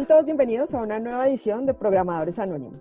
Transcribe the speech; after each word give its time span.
Sean 0.00 0.08
todos 0.08 0.24
bienvenidos 0.24 0.72
a 0.72 0.80
una 0.80 0.98
nueva 0.98 1.28
edición 1.28 1.66
de 1.66 1.74
Programadores 1.74 2.38
Anónimos. 2.38 2.80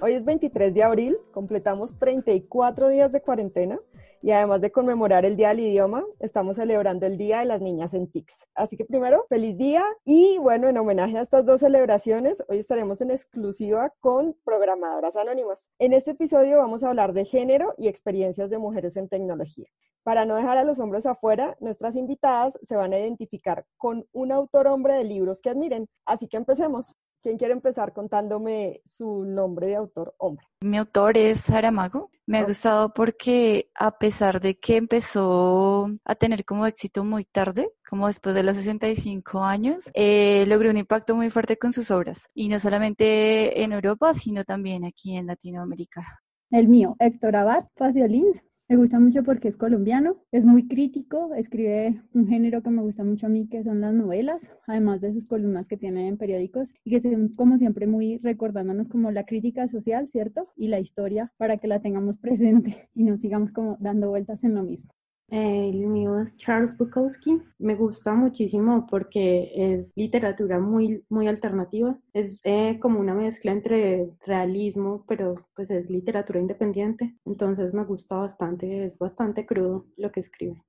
Hoy 0.00 0.12
es 0.12 0.24
23 0.24 0.72
de 0.72 0.84
abril, 0.84 1.18
completamos 1.32 1.98
34 1.98 2.90
días 2.90 3.10
de 3.10 3.20
cuarentena 3.20 3.80
y 4.22 4.32
además 4.32 4.60
de 4.60 4.70
conmemorar 4.70 5.24
el 5.24 5.36
Día 5.36 5.48
del 5.48 5.60
Idioma, 5.60 6.04
estamos 6.18 6.56
celebrando 6.56 7.06
el 7.06 7.16
Día 7.16 7.40
de 7.40 7.46
las 7.46 7.60
Niñas 7.60 7.94
en 7.94 8.10
TICS. 8.10 8.46
Así 8.54 8.76
que 8.76 8.84
primero, 8.84 9.24
feliz 9.28 9.56
día 9.56 9.84
y 10.04 10.38
bueno, 10.38 10.68
en 10.68 10.78
homenaje 10.78 11.18
a 11.18 11.22
estas 11.22 11.46
dos 11.46 11.60
celebraciones, 11.60 12.42
hoy 12.48 12.58
estaremos 12.58 13.00
en 13.00 13.10
exclusiva 13.10 13.92
con 14.00 14.36
programadoras 14.44 15.16
anónimas. 15.16 15.70
En 15.78 15.92
este 15.92 16.12
episodio 16.12 16.58
vamos 16.58 16.84
a 16.84 16.88
hablar 16.88 17.12
de 17.12 17.24
género 17.24 17.74
y 17.78 17.88
experiencias 17.88 18.50
de 18.50 18.58
mujeres 18.58 18.96
en 18.96 19.08
tecnología. 19.08 19.66
Para 20.02 20.24
no 20.24 20.36
dejar 20.36 20.56
a 20.56 20.64
los 20.64 20.78
hombres 20.78 21.04
afuera, 21.04 21.56
nuestras 21.60 21.94
invitadas 21.94 22.58
se 22.62 22.74
van 22.74 22.92
a 22.92 22.98
identificar 22.98 23.66
con 23.76 24.06
un 24.12 24.32
autor 24.32 24.66
hombre 24.66 24.94
de 24.94 25.04
libros 25.04 25.42
que 25.42 25.50
admiren. 25.50 25.88
Así 26.06 26.26
que 26.26 26.38
empecemos. 26.38 26.94
¿Quién 27.22 27.36
quiere 27.36 27.52
empezar 27.52 27.92
contándome 27.92 28.80
su 28.86 29.24
nombre 29.26 29.66
de 29.66 29.76
autor 29.76 30.14
hombre? 30.16 30.46
Mi 30.62 30.78
autor 30.78 31.18
es 31.18 31.40
Saramago. 31.40 32.10
Me 32.30 32.38
ha 32.38 32.44
gustado 32.44 32.94
porque 32.94 33.70
a 33.74 33.98
pesar 33.98 34.40
de 34.40 34.56
que 34.56 34.76
empezó 34.76 35.90
a 36.04 36.14
tener 36.14 36.44
como 36.44 36.64
éxito 36.64 37.02
muy 37.02 37.24
tarde, 37.24 37.72
como 37.88 38.06
después 38.06 38.36
de 38.36 38.44
los 38.44 38.54
65 38.54 39.42
años, 39.42 39.90
eh, 39.94 40.44
logró 40.46 40.70
un 40.70 40.76
impacto 40.76 41.16
muy 41.16 41.28
fuerte 41.30 41.56
con 41.56 41.72
sus 41.72 41.90
obras. 41.90 42.28
Y 42.32 42.48
no 42.48 42.60
solamente 42.60 43.64
en 43.64 43.72
Europa, 43.72 44.14
sino 44.14 44.44
también 44.44 44.84
aquí 44.84 45.16
en 45.16 45.26
Latinoamérica. 45.26 46.20
El 46.52 46.68
mío, 46.68 46.94
Héctor 47.00 47.34
Abad 47.34 47.64
Faciolins, 47.74 48.40
me 48.70 48.76
gusta 48.76 49.00
mucho 49.00 49.24
porque 49.24 49.48
es 49.48 49.56
colombiano, 49.56 50.18
es 50.30 50.44
muy 50.44 50.68
crítico, 50.68 51.34
escribe 51.34 52.00
un 52.14 52.28
género 52.28 52.62
que 52.62 52.70
me 52.70 52.82
gusta 52.82 53.02
mucho 53.02 53.26
a 53.26 53.28
mí, 53.28 53.48
que 53.48 53.64
son 53.64 53.80
las 53.80 53.92
novelas, 53.92 54.48
además 54.64 55.00
de 55.00 55.12
sus 55.12 55.26
columnas 55.26 55.66
que 55.66 55.76
tiene 55.76 56.06
en 56.06 56.16
periódicos 56.16 56.68
y 56.84 56.92
que 56.92 57.00
son 57.00 57.30
como 57.30 57.58
siempre 57.58 57.88
muy 57.88 58.18
recordándonos 58.18 58.88
como 58.88 59.10
la 59.10 59.26
crítica 59.26 59.66
social, 59.66 60.08
¿cierto? 60.08 60.46
Y 60.56 60.68
la 60.68 60.78
historia 60.78 61.32
para 61.36 61.56
que 61.56 61.66
la 61.66 61.80
tengamos 61.80 62.16
presente 62.20 62.88
y 62.94 63.02
no 63.02 63.18
sigamos 63.18 63.50
como 63.50 63.76
dando 63.80 64.08
vueltas 64.08 64.44
en 64.44 64.54
lo 64.54 64.62
mismo. 64.62 64.92
El 65.30 65.86
mío 65.86 66.18
es 66.18 66.36
Charles 66.38 66.76
Bukowski. 66.76 67.40
Me 67.58 67.76
gusta 67.76 68.14
muchísimo 68.14 68.88
porque 68.90 69.52
es 69.54 69.92
literatura 69.94 70.58
muy, 70.58 71.04
muy 71.08 71.28
alternativa. 71.28 71.96
Es 72.12 72.40
eh, 72.42 72.80
como 72.80 72.98
una 72.98 73.14
mezcla 73.14 73.52
entre 73.52 74.10
realismo, 74.26 75.04
pero 75.06 75.46
pues 75.54 75.70
es 75.70 75.88
literatura 75.88 76.40
independiente. 76.40 77.14
Entonces 77.24 77.72
me 77.72 77.84
gusta 77.84 78.16
bastante, 78.16 78.86
es 78.86 78.98
bastante 78.98 79.46
crudo 79.46 79.86
lo 79.96 80.10
que 80.10 80.18
escribe. 80.18 80.64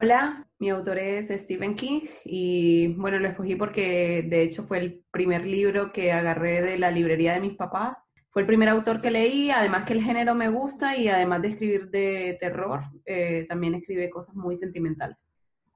Hola, 0.00 0.48
mi 0.58 0.70
autor 0.70 0.98
es 0.98 1.28
Stephen 1.42 1.76
King 1.76 2.00
y 2.24 2.94
bueno, 2.94 3.20
lo 3.20 3.28
escogí 3.28 3.54
porque 3.54 4.26
de 4.28 4.42
hecho 4.42 4.64
fue 4.64 4.78
el 4.78 5.04
primer 5.12 5.46
libro 5.46 5.92
que 5.92 6.10
agarré 6.10 6.62
de 6.62 6.78
la 6.78 6.90
librería 6.90 7.34
de 7.34 7.40
mis 7.40 7.54
papás 7.54 8.09
fue 8.30 8.42
el 8.42 8.46
primer 8.46 8.68
autor 8.68 9.00
que 9.00 9.10
leí, 9.10 9.50
además 9.50 9.84
que 9.84 9.92
el 9.92 10.02
género 10.02 10.34
me 10.34 10.48
gusta 10.48 10.96
y 10.96 11.08
además 11.08 11.42
de 11.42 11.48
escribir 11.48 11.90
de 11.90 12.38
terror, 12.40 12.82
eh, 13.04 13.46
también 13.48 13.74
escribe 13.74 14.08
cosas 14.08 14.34
muy 14.36 14.56
sentimentales. 14.56 15.32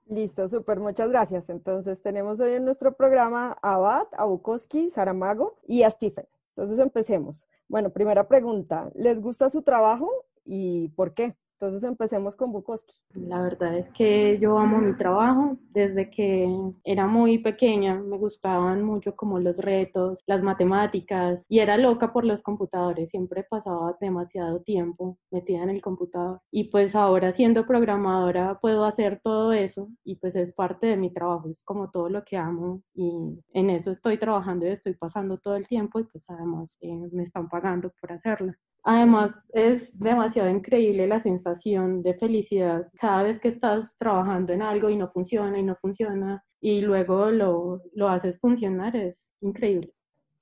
Listo, 0.06 0.48
súper, 0.48 0.78
muchas 0.80 1.10
gracias. 1.10 1.48
Entonces 1.48 2.00
tenemos 2.02 2.38
hoy 2.38 2.52
en 2.52 2.64
nuestro 2.64 2.94
programa 2.94 3.56
a 3.62 3.74
Abad, 3.74 4.06
a 4.16 4.24
Bukowski, 4.24 4.90
Saramago 4.90 5.58
y 5.66 5.82
a 5.82 5.90
Stephen. 5.90 6.26
Entonces 6.50 6.78
empecemos. 6.78 7.44
Bueno, 7.68 7.90
primera 7.90 8.28
pregunta, 8.28 8.90
¿les 8.94 9.20
gusta 9.20 9.48
su 9.48 9.62
trabajo 9.62 10.08
y 10.44 10.88
por 10.90 11.14
qué? 11.14 11.34
Entonces 11.64 11.88
empecemos 11.88 12.36
con 12.36 12.52
Bukowski. 12.52 12.92
La 13.14 13.40
verdad 13.40 13.78
es 13.78 13.88
que 13.88 14.38
yo 14.38 14.58
amo 14.58 14.76
mi 14.78 14.94
trabajo. 14.98 15.56
Desde 15.70 16.10
que 16.10 16.46
era 16.84 17.06
muy 17.06 17.38
pequeña 17.38 17.98
me 17.98 18.18
gustaban 18.18 18.84
mucho 18.84 19.16
como 19.16 19.38
los 19.40 19.56
retos, 19.56 20.22
las 20.26 20.42
matemáticas 20.42 21.40
y 21.48 21.60
era 21.60 21.78
loca 21.78 22.12
por 22.12 22.26
los 22.26 22.42
computadores. 22.42 23.08
Siempre 23.08 23.46
pasaba 23.48 23.96
demasiado 23.98 24.60
tiempo 24.60 25.16
metida 25.30 25.62
en 25.62 25.70
el 25.70 25.80
computador. 25.80 26.42
Y 26.50 26.64
pues 26.64 26.94
ahora 26.94 27.32
siendo 27.32 27.66
programadora 27.66 28.58
puedo 28.60 28.84
hacer 28.84 29.20
todo 29.24 29.54
eso 29.54 29.88
y 30.04 30.16
pues 30.16 30.36
es 30.36 30.52
parte 30.52 30.86
de 30.88 30.98
mi 30.98 31.14
trabajo. 31.14 31.48
Es 31.48 31.62
como 31.64 31.90
todo 31.90 32.10
lo 32.10 32.24
que 32.24 32.36
amo 32.36 32.82
y 32.92 33.42
en 33.54 33.70
eso 33.70 33.90
estoy 33.90 34.18
trabajando 34.18 34.66
y 34.66 34.70
estoy 34.70 34.92
pasando 34.92 35.38
todo 35.38 35.56
el 35.56 35.66
tiempo 35.66 35.98
y 35.98 36.04
pues 36.04 36.28
además 36.28 36.68
eh, 36.82 37.08
me 37.10 37.22
están 37.22 37.48
pagando 37.48 37.90
por 37.98 38.12
hacerlo. 38.12 38.52
Además, 38.86 39.34
es 39.54 39.98
demasiado 39.98 40.50
increíble 40.50 41.06
la 41.06 41.22
sensación 41.22 41.53
de 42.02 42.14
felicidad 42.14 42.88
cada 43.00 43.22
vez 43.22 43.38
que 43.38 43.48
estás 43.48 43.94
trabajando 43.98 44.52
en 44.52 44.62
algo 44.62 44.90
y 44.90 44.96
no 44.96 45.08
funciona 45.08 45.58
y 45.58 45.62
no 45.62 45.76
funciona 45.76 46.44
y 46.60 46.80
luego 46.80 47.30
lo, 47.30 47.82
lo 47.94 48.08
haces 48.08 48.38
funcionar, 48.38 48.96
es 48.96 49.30
increíble. 49.40 49.92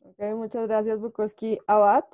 Ok, 0.01 0.23
muchas 0.37 0.69
gracias, 0.69 1.01
Bukowski. 1.01 1.59
Abad. 1.67 2.05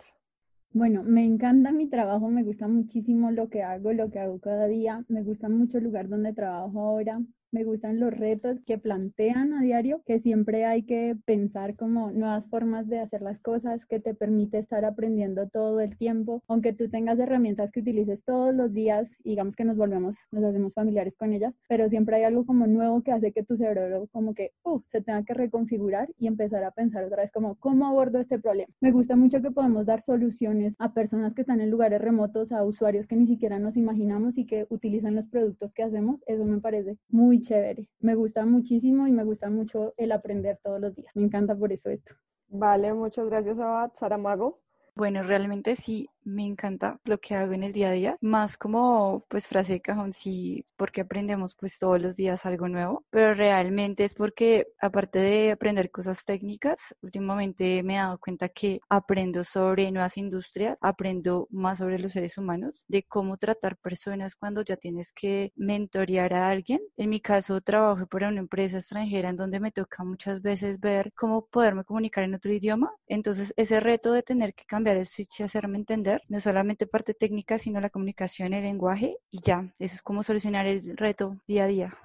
Bueno, 0.72 1.02
me 1.02 1.24
encanta 1.24 1.72
mi 1.72 1.86
trabajo, 1.86 2.28
me 2.28 2.42
gusta 2.42 2.68
muchísimo 2.68 3.30
lo 3.30 3.48
que 3.48 3.62
hago, 3.62 3.92
lo 3.92 4.10
que 4.10 4.18
hago 4.18 4.38
cada 4.38 4.66
día, 4.66 5.04
me 5.08 5.22
gusta 5.22 5.48
mucho 5.48 5.78
el 5.78 5.84
lugar 5.84 6.08
donde 6.08 6.34
trabajo 6.34 6.80
ahora, 6.80 7.20
me 7.50 7.64
gustan 7.64 8.00
los 8.00 8.12
retos 8.12 8.60
que 8.66 8.78
plantean 8.78 9.52
a 9.54 9.62
diario, 9.62 10.02
que 10.06 10.20
siempre 10.20 10.64
hay 10.64 10.82
que 10.82 11.16
pensar 11.24 11.76
como 11.76 12.10
nuevas 12.10 12.48
formas 12.48 12.88
de 12.88 12.98
hacer 12.98 13.22
las 13.22 13.40
cosas, 13.40 13.86
que 13.86 14.00
te 14.00 14.14
permite 14.14 14.58
estar 14.58 14.84
aprendiendo 14.84 15.48
todo 15.48 15.80
el 15.80 15.96
tiempo, 15.96 16.42
aunque 16.48 16.72
tú 16.72 16.88
tengas 16.88 17.18
herramientas 17.18 17.70
que 17.70 17.80
utilices 17.80 18.24
todos 18.24 18.54
los 18.54 18.72
días, 18.72 19.16
digamos 19.24 19.56
que 19.56 19.64
nos 19.64 19.76
volvemos, 19.76 20.16
nos 20.30 20.44
hacemos 20.44 20.74
familiares 20.74 21.16
con 21.16 21.32
ellas, 21.32 21.54
pero 21.68 21.88
siempre 21.88 22.16
hay 22.16 22.24
algo 22.24 22.44
como 22.44 22.66
nuevo 22.66 23.02
que 23.02 23.12
hace 23.12 23.32
que 23.32 23.42
tu 23.42 23.56
cerebro 23.56 24.08
como 24.12 24.34
que 24.34 24.52
uh, 24.64 24.80
se 24.86 25.00
tenga 25.00 25.22
que 25.24 25.34
reconfigurar 25.34 26.10
y 26.18 26.26
empezar 26.26 26.64
a 26.64 26.70
pensar 26.70 27.04
otra 27.04 27.22
vez 27.22 27.32
como 27.32 27.56
cómo 27.56 27.86
abordo 27.86 28.18
este 28.20 28.38
problema. 28.38 28.72
Me 28.80 28.90
gusta 28.90 29.16
mucho 29.16 29.40
que 29.42 29.50
podemos 29.50 29.86
dar 29.86 30.02
soluciones 30.02 30.74
a 30.78 30.92
personas 30.92 31.34
que 31.34 31.42
están 31.42 31.60
en 31.60 31.70
lugares 31.70 32.00
remotos, 32.00 32.52
a 32.52 32.64
usuarios 32.64 33.06
que 33.06 33.16
ni 33.16 33.26
siquiera 33.26 33.58
nos 33.58 33.76
imaginamos 33.76 34.38
y 34.38 34.46
que 34.46 34.66
utilizan 34.68 35.14
los 35.14 35.26
productos 35.26 35.72
que 35.72 35.82
hacemos. 35.82 36.20
Eso 36.26 36.44
me 36.44 36.60
parece 36.60 36.98
muy 37.08 37.37
chévere. 37.40 37.88
Me 38.00 38.14
gusta 38.14 38.44
muchísimo 38.44 39.06
y 39.06 39.12
me 39.12 39.24
gusta 39.24 39.50
mucho 39.50 39.94
el 39.96 40.12
aprender 40.12 40.58
todos 40.62 40.80
los 40.80 40.94
días. 40.94 41.14
Me 41.16 41.24
encanta 41.24 41.56
por 41.56 41.72
eso 41.72 41.90
esto. 41.90 42.14
Vale, 42.48 42.92
muchas 42.94 43.26
gracias, 43.26 43.58
Abad. 43.58 43.92
Saramago. 43.98 44.60
Bueno, 44.94 45.22
realmente 45.22 45.76
sí, 45.76 46.08
me 46.28 46.46
encanta 46.46 47.00
lo 47.04 47.18
que 47.18 47.34
hago 47.34 47.52
en 47.52 47.62
el 47.62 47.72
día 47.72 47.88
a 47.88 47.92
día, 47.92 48.16
más 48.20 48.56
como 48.56 49.24
pues 49.28 49.46
frase 49.46 49.74
de 49.74 49.80
cajón, 49.80 50.12
sí, 50.12 50.64
porque 50.76 51.00
aprendemos 51.00 51.54
pues 51.56 51.78
todos 51.78 52.00
los 52.00 52.16
días 52.16 52.46
algo 52.46 52.68
nuevo, 52.68 53.04
pero 53.10 53.34
realmente 53.34 54.04
es 54.04 54.14
porque 54.14 54.66
aparte 54.80 55.18
de 55.18 55.52
aprender 55.52 55.90
cosas 55.90 56.24
técnicas, 56.24 56.94
últimamente 57.02 57.82
me 57.82 57.94
he 57.94 57.98
dado 57.98 58.18
cuenta 58.18 58.48
que 58.48 58.80
aprendo 58.88 59.44
sobre 59.44 59.90
nuevas 59.90 60.16
industrias, 60.16 60.76
aprendo 60.80 61.48
más 61.50 61.78
sobre 61.78 61.98
los 61.98 62.12
seres 62.12 62.36
humanos, 62.38 62.84
de 62.88 63.02
cómo 63.04 63.36
tratar 63.38 63.76
personas 63.76 64.34
cuando 64.36 64.62
ya 64.62 64.76
tienes 64.76 65.12
que 65.12 65.52
mentorear 65.56 66.34
a 66.34 66.48
alguien. 66.50 66.80
En 66.96 67.10
mi 67.10 67.20
caso, 67.20 67.60
trabajo 67.60 68.06
para 68.06 68.28
una 68.28 68.40
empresa 68.40 68.78
extranjera 68.78 69.30
en 69.30 69.36
donde 69.36 69.60
me 69.60 69.72
toca 69.72 70.04
muchas 70.04 70.42
veces 70.42 70.80
ver 70.80 71.12
cómo 71.14 71.46
poderme 71.46 71.84
comunicar 71.84 72.24
en 72.24 72.34
otro 72.34 72.52
idioma, 72.52 72.92
entonces 73.06 73.52
ese 73.56 73.80
reto 73.80 74.12
de 74.12 74.22
tener 74.22 74.54
que 74.54 74.64
cambiar 74.64 74.96
el 74.96 75.06
switch 75.06 75.40
y 75.40 75.42
hacerme 75.42 75.78
entender 75.78 76.17
no 76.28 76.40
solamente 76.40 76.86
parte 76.86 77.14
técnica, 77.14 77.58
sino 77.58 77.80
la 77.80 77.90
comunicación, 77.90 78.52
el 78.52 78.64
lenguaje 78.64 79.18
y 79.30 79.40
ya, 79.40 79.72
eso 79.78 79.94
es 79.94 80.02
como 80.02 80.22
solucionar 80.22 80.66
el 80.66 80.96
reto 80.96 81.36
día 81.46 81.64
a 81.64 81.66
día. 81.68 81.98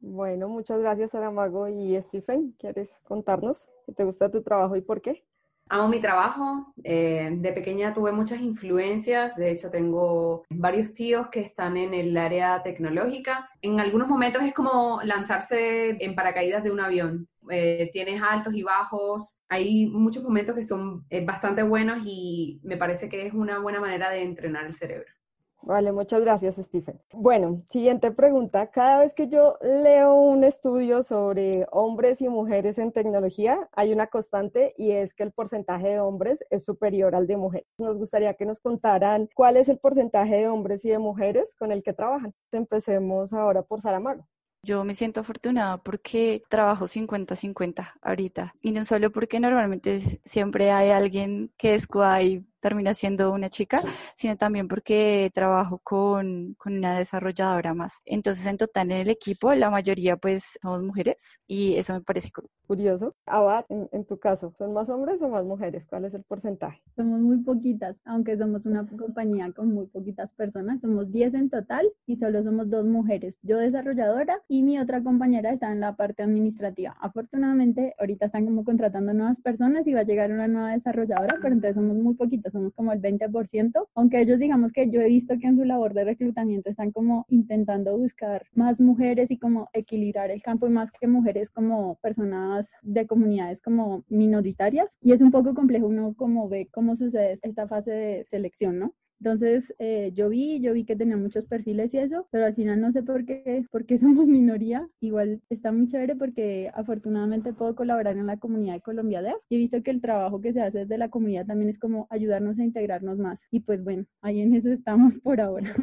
Bueno, 0.00 0.48
muchas 0.48 0.80
gracias 0.80 1.14
Aramago 1.14 1.68
y 1.68 2.00
Stephen. 2.00 2.54
¿Quieres 2.58 3.02
contarnos 3.04 3.68
qué 3.84 3.92
te 3.92 4.04
gusta 4.04 4.30
tu 4.30 4.42
trabajo 4.42 4.76
y 4.76 4.80
por 4.80 5.02
qué? 5.02 5.24
Amo 5.72 5.86
mi 5.86 6.00
trabajo. 6.00 6.74
Eh, 6.82 7.30
de 7.32 7.52
pequeña 7.52 7.94
tuve 7.94 8.10
muchas 8.10 8.40
influencias. 8.40 9.36
De 9.36 9.52
hecho, 9.52 9.70
tengo 9.70 10.42
varios 10.50 10.92
tíos 10.92 11.28
que 11.28 11.42
están 11.42 11.76
en 11.76 11.94
el 11.94 12.16
área 12.16 12.60
tecnológica. 12.64 13.48
En 13.62 13.78
algunos 13.78 14.08
momentos 14.08 14.42
es 14.42 14.52
como 14.52 15.00
lanzarse 15.04 15.90
en 16.04 16.16
paracaídas 16.16 16.64
de 16.64 16.72
un 16.72 16.80
avión. 16.80 17.28
Eh, 17.50 17.88
tienes 17.92 18.20
altos 18.20 18.52
y 18.52 18.64
bajos. 18.64 19.36
Hay 19.48 19.86
muchos 19.86 20.24
momentos 20.24 20.56
que 20.56 20.62
son 20.62 21.04
eh, 21.08 21.24
bastante 21.24 21.62
buenos 21.62 21.98
y 22.04 22.58
me 22.64 22.76
parece 22.76 23.08
que 23.08 23.26
es 23.26 23.32
una 23.32 23.60
buena 23.60 23.78
manera 23.78 24.10
de 24.10 24.22
entrenar 24.22 24.66
el 24.66 24.74
cerebro. 24.74 25.12
Vale, 25.62 25.92
muchas 25.92 26.22
gracias, 26.22 26.56
Stephen. 26.56 27.00
Bueno, 27.12 27.62
siguiente 27.70 28.10
pregunta. 28.10 28.70
Cada 28.70 29.00
vez 29.00 29.14
que 29.14 29.28
yo 29.28 29.58
leo 29.60 30.14
un 30.14 30.42
estudio 30.44 31.02
sobre 31.02 31.66
hombres 31.70 32.22
y 32.22 32.28
mujeres 32.28 32.78
en 32.78 32.92
tecnología, 32.92 33.68
hay 33.72 33.92
una 33.92 34.06
constante 34.06 34.74
y 34.78 34.92
es 34.92 35.14
que 35.14 35.22
el 35.22 35.32
porcentaje 35.32 35.88
de 35.88 36.00
hombres 36.00 36.42
es 36.50 36.64
superior 36.64 37.14
al 37.14 37.26
de 37.26 37.36
mujeres. 37.36 37.68
Nos 37.78 37.98
gustaría 37.98 38.34
que 38.34 38.46
nos 38.46 38.60
contaran 38.60 39.28
cuál 39.34 39.56
es 39.56 39.68
el 39.68 39.78
porcentaje 39.78 40.36
de 40.36 40.48
hombres 40.48 40.84
y 40.84 40.90
de 40.90 40.98
mujeres 40.98 41.54
con 41.56 41.72
el 41.72 41.82
que 41.82 41.92
trabajan. 41.92 42.34
Empecemos 42.52 43.32
ahora 43.32 43.62
por 43.62 43.80
Saramago. 43.80 44.26
Yo 44.62 44.84
me 44.84 44.94
siento 44.94 45.20
afortunada 45.20 45.78
porque 45.78 46.42
trabajo 46.50 46.86
50-50 46.86 47.94
ahorita. 48.02 48.54
Y 48.60 48.72
no 48.72 48.84
solo 48.84 49.10
porque 49.10 49.40
normalmente 49.40 50.00
siempre 50.24 50.70
hay 50.70 50.90
alguien 50.90 51.50
que 51.56 51.74
es 51.74 51.86
guay 51.86 52.44
termina 52.60 52.94
siendo 52.94 53.32
una 53.32 53.50
chica, 53.50 53.82
sino 54.16 54.36
también 54.36 54.68
porque 54.68 55.30
trabajo 55.34 55.80
con, 55.82 56.54
con 56.58 56.76
una 56.76 56.98
desarrolladora 56.98 57.74
más. 57.74 58.00
Entonces, 58.04 58.46
en 58.46 58.58
total 58.58 58.92
en 58.92 58.98
el 58.98 59.08
equipo, 59.08 59.52
la 59.54 59.70
mayoría 59.70 60.16
pues 60.16 60.58
somos 60.62 60.82
mujeres 60.82 61.38
y 61.46 61.76
eso 61.76 61.94
me 61.94 62.00
parece 62.00 62.30
curioso. 62.66 63.14
Abad, 63.26 63.64
en, 63.68 64.04
tu 64.04 64.18
caso, 64.18 64.52
¿son 64.56 64.72
más 64.72 64.88
hombres 64.88 65.20
o 65.22 65.28
más 65.28 65.44
mujeres? 65.44 65.86
¿Cuál 65.86 66.04
es 66.04 66.14
el 66.14 66.22
porcentaje? 66.22 66.80
Somos 66.96 67.20
muy 67.20 67.38
poquitas, 67.38 67.96
aunque 68.04 68.36
somos 68.36 68.64
una 68.66 68.86
compañía 68.86 69.50
con 69.52 69.72
muy 69.72 69.86
poquitas 69.86 70.30
personas. 70.34 70.80
Somos 70.80 71.10
10 71.10 71.34
en 71.34 71.50
total 71.50 71.90
y 72.06 72.16
solo 72.16 72.42
somos 72.42 72.70
dos 72.70 72.84
mujeres. 72.86 73.38
Yo 73.42 73.58
desarrolladora 73.58 74.40
y 74.48 74.62
mi 74.62 74.78
otra 74.78 75.02
compañera 75.02 75.50
está 75.50 75.72
en 75.72 75.80
la 75.80 75.96
parte 75.96 76.22
administrativa. 76.22 76.96
Afortunadamente, 77.00 77.94
ahorita 77.98 78.26
están 78.26 78.46
como 78.46 78.64
contratando 78.64 79.12
nuevas 79.14 79.40
personas 79.40 79.86
y 79.86 79.94
va 79.94 80.00
a 80.00 80.04
llegar 80.04 80.30
una 80.30 80.48
nueva 80.48 80.72
desarrolladora, 80.72 81.38
pero 81.42 81.54
entonces 81.54 81.76
somos 81.76 81.96
muy 81.96 82.14
somos 82.50 82.72
como 82.74 82.92
el 82.92 83.00
20%, 83.00 83.88
aunque 83.94 84.20
ellos 84.20 84.38
digamos 84.38 84.72
que 84.72 84.90
yo 84.90 85.00
he 85.00 85.08
visto 85.08 85.38
que 85.38 85.46
en 85.46 85.56
su 85.56 85.64
labor 85.64 85.94
de 85.94 86.04
reclutamiento 86.04 86.70
están 86.70 86.92
como 86.92 87.24
intentando 87.28 87.96
buscar 87.96 88.46
más 88.54 88.80
mujeres 88.80 89.30
y 89.30 89.38
como 89.38 89.68
equilibrar 89.72 90.30
el 90.30 90.42
campo 90.42 90.66
y 90.66 90.70
más 90.70 90.90
que 90.90 91.06
mujeres 91.06 91.50
como 91.50 91.96
personas 92.02 92.68
de 92.82 93.06
comunidades 93.06 93.60
como 93.62 94.04
minoritarias 94.08 94.88
y 95.00 95.12
es 95.12 95.20
un 95.20 95.30
poco 95.30 95.54
complejo 95.54 95.86
uno 95.86 96.14
como 96.16 96.48
ve 96.48 96.68
cómo 96.70 96.96
sucede 96.96 97.38
esta 97.42 97.68
fase 97.68 97.90
de 97.90 98.24
selección, 98.30 98.78
¿no? 98.78 98.94
Entonces, 99.20 99.74
eh, 99.78 100.12
yo 100.14 100.30
vi, 100.30 100.60
yo 100.60 100.72
vi 100.72 100.84
que 100.84 100.96
tenía 100.96 101.16
muchos 101.16 101.44
perfiles 101.44 101.92
y 101.92 101.98
eso, 101.98 102.26
pero 102.30 102.46
al 102.46 102.54
final 102.54 102.80
no 102.80 102.90
sé 102.90 103.02
por 103.02 103.26
qué, 103.26 103.66
por 103.70 103.84
qué 103.84 103.98
somos 103.98 104.26
minoría. 104.26 104.88
Igual 105.00 105.42
está 105.50 105.72
muy 105.72 105.88
chévere 105.88 106.16
porque 106.16 106.70
afortunadamente 106.74 107.52
puedo 107.52 107.74
colaborar 107.74 108.16
en 108.16 108.26
la 108.26 108.38
comunidad 108.38 108.74
de 108.74 108.80
Colombia 108.80 109.22
de 109.22 109.34
y 109.48 109.56
he 109.56 109.58
visto 109.58 109.82
que 109.82 109.90
el 109.90 110.00
trabajo 110.00 110.40
que 110.40 110.52
se 110.52 110.62
hace 110.62 110.80
desde 110.80 110.98
la 110.98 111.10
comunidad 111.10 111.46
también 111.46 111.68
es 111.70 111.78
como 111.78 112.06
ayudarnos 112.10 112.58
a 112.58 112.64
integrarnos 112.64 113.18
más. 113.18 113.38
Y 113.50 113.60
pues 113.60 113.84
bueno, 113.84 114.06
ahí 114.22 114.40
en 114.40 114.54
eso 114.54 114.70
estamos 114.70 115.18
por 115.20 115.40
ahora. 115.40 115.74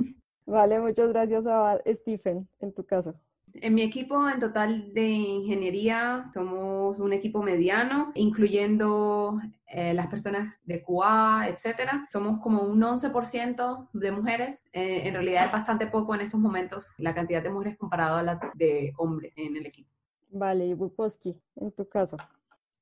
Vale, 0.48 0.80
muchas 0.80 1.10
gracias 1.10 1.46
a 1.46 1.80
Stephen, 1.94 2.48
en 2.60 2.74
tu 2.74 2.86
caso. 2.86 3.20
En 3.62 3.74
mi 3.74 3.82
equipo 3.82 4.30
en 4.30 4.40
total 4.40 4.94
de 4.94 5.08
ingeniería 5.08 6.30
somos 6.34 7.00
un 7.00 7.14
equipo 7.14 7.42
mediano, 7.42 8.12
incluyendo 8.16 9.40
eh, 9.68 9.94
las 9.94 10.08
personas 10.08 10.54
de 10.64 10.84
QA, 10.84 11.48
etcétera. 11.50 12.08
Somos 12.12 12.40
como 12.42 12.62
un 12.64 12.82
11% 12.82 13.90
de 13.94 14.12
mujeres. 14.12 14.64
Eh, 14.74 15.08
en 15.08 15.14
realidad 15.14 15.48
es 15.48 15.52
bastante 15.52 15.88
poco 15.88 16.14
en 16.14 16.22
estos 16.22 16.40
momentos 16.40 16.94
la 17.00 17.14
cantidad 17.14 17.42
de 17.42 17.50
mujeres 17.50 17.78
comparado 17.78 18.18
a 18.18 18.24
la 18.24 18.40
de 18.54 18.94
hombres 18.98 19.34
en 19.36 19.58
el 19.58 19.66
equipo. 19.66 19.90
Vale, 20.30 20.68
y 20.68 20.74
Bukoski, 20.74 21.40
en 21.56 21.72
tu 21.72 21.88
caso. 21.88 22.18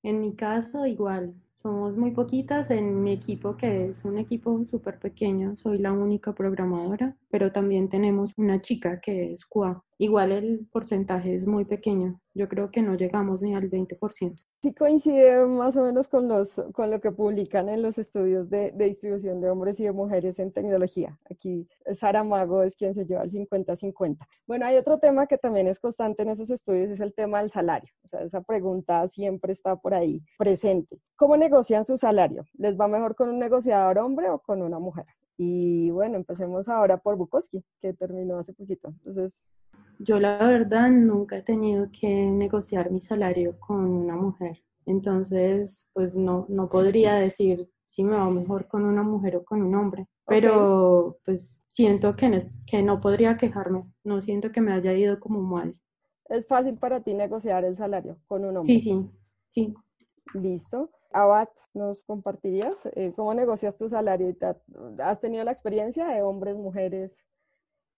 En 0.03 0.19
mi 0.19 0.35
caso, 0.35 0.85
igual. 0.85 1.33
Somos 1.61 1.95
muy 1.97 2.11
poquitas 2.11 2.69
en 2.69 3.01
mi 3.01 3.13
equipo, 3.13 3.55
que 3.57 3.87
es 3.87 4.05
un 4.05 4.19
equipo 4.19 4.63
súper 4.65 4.99
pequeño. 4.99 5.55
Soy 5.57 5.79
la 5.79 5.91
única 5.93 6.33
programadora, 6.33 7.15
pero 7.29 7.51
también 7.51 7.89
tenemos 7.89 8.31
una 8.37 8.61
chica 8.61 8.99
que 8.99 9.33
es 9.33 9.45
QA. 9.45 9.83
Igual 9.97 10.33
el 10.33 10.67
porcentaje 10.73 11.35
es 11.35 11.47
muy 11.47 11.63
pequeño. 11.63 12.19
Yo 12.33 12.49
creo 12.49 12.69
que 12.69 12.81
no 12.81 12.95
llegamos 12.95 13.41
ni 13.41 13.55
al 13.55 13.69
20%. 13.69 14.43
Sí 14.61 14.73
coincide 14.73 15.45
más 15.45 15.77
o 15.77 15.83
menos 15.83 16.09
con, 16.09 16.27
los, 16.27 16.61
con 16.73 16.91
lo 16.91 16.99
que 16.99 17.11
publican 17.11 17.69
en 17.69 17.81
los 17.81 17.97
estudios 17.97 18.49
de, 18.49 18.73
distribución 18.75 19.39
de 19.39 19.49
hombres 19.49 19.79
y 19.79 19.83
de 19.83 19.93
mujeres 19.93 20.39
en 20.39 20.51
tecnología. 20.51 21.17
Aquí 21.29 21.67
Sara 21.93 22.23
Mago 22.25 22.63
es 22.63 22.75
quien 22.75 22.93
se 22.93 23.05
lleva 23.05 23.23
el 23.23 23.31
50-50. 23.31 24.17
Bueno, 24.47 24.65
hay 24.65 24.75
otro 24.75 24.97
tema 24.99 25.27
que 25.27 25.37
también 25.37 25.67
es 25.67 25.79
constante 25.79 26.23
en 26.23 26.29
esos 26.29 26.49
estudios, 26.49 26.89
es 26.89 26.99
el 26.99 27.13
tema 27.13 27.39
del 27.39 27.51
salario. 27.51 27.93
O 28.03 28.07
sea, 28.09 28.21
esa 28.21 28.41
pregunta 28.41 29.07
siempre 29.07 29.53
está 29.53 29.77
por 29.77 29.93
ahí 29.93 30.21
presente. 30.37 30.99
¿Cómo 31.15 31.37
negocian 31.37 31.85
su 31.85 31.97
salario? 31.97 32.45
¿Les 32.57 32.77
va 32.77 32.89
mejor 32.89 33.15
con 33.15 33.29
un 33.29 33.39
negociador 33.39 33.99
hombre 33.99 34.29
o 34.29 34.39
con 34.39 34.61
una 34.61 34.79
mujer? 34.79 35.05
Y 35.37 35.89
bueno, 35.91 36.15
empecemos 36.15 36.69
ahora 36.69 36.97
por 36.97 37.17
Bukowski, 37.17 37.63
que 37.81 37.93
terminó 37.93 38.37
hace 38.37 38.53
poquito. 38.53 38.93
Entonces, 39.05 39.51
yo 39.99 40.19
la 40.19 40.37
verdad 40.47 40.89
nunca 40.89 41.37
he 41.37 41.41
tenido 41.41 41.89
que 41.91 42.07
negociar 42.07 42.91
mi 42.91 43.01
salario 43.01 43.59
con 43.59 43.85
una 43.85 44.15
mujer. 44.15 44.61
Entonces, 44.85 45.85
pues 45.93 46.15
no, 46.15 46.45
no 46.49 46.69
podría 46.69 47.15
decir 47.15 47.69
si 47.85 48.03
me 48.03 48.15
va 48.15 48.29
mejor 48.29 48.67
con 48.67 48.85
una 48.85 49.03
mujer 49.03 49.37
o 49.37 49.43
con 49.43 49.61
un 49.61 49.75
hombre. 49.75 50.07
Pero 50.27 51.17
pues 51.25 51.61
siento 51.69 52.15
que, 52.15 52.49
que 52.67 52.81
no 52.83 52.99
podría 52.99 53.37
quejarme. 53.37 53.85
No 54.03 54.21
siento 54.21 54.51
que 54.51 54.61
me 54.61 54.73
haya 54.73 54.93
ido 54.93 55.19
como 55.19 55.41
mal. 55.41 55.75
¿Es 56.29 56.47
fácil 56.47 56.77
para 56.77 57.01
ti 57.01 57.13
negociar 57.13 57.63
el 57.65 57.75
salario 57.75 58.17
con 58.27 58.45
un 58.45 58.57
hombre? 58.57 58.79
Sí, 58.79 58.81
sí, 58.81 59.09
sí. 59.47 59.73
Listo. 60.33 60.89
Abad, 61.11 61.49
¿nos 61.73 62.03
compartirías 62.03 62.85
eh, 62.95 63.11
cómo 63.15 63.33
negocias 63.33 63.77
tu 63.77 63.89
salario? 63.89 64.35
¿Has 64.99 65.19
tenido 65.19 65.43
la 65.43 65.51
experiencia 65.51 66.07
de 66.07 66.21
hombres, 66.21 66.55
mujeres? 66.55 67.17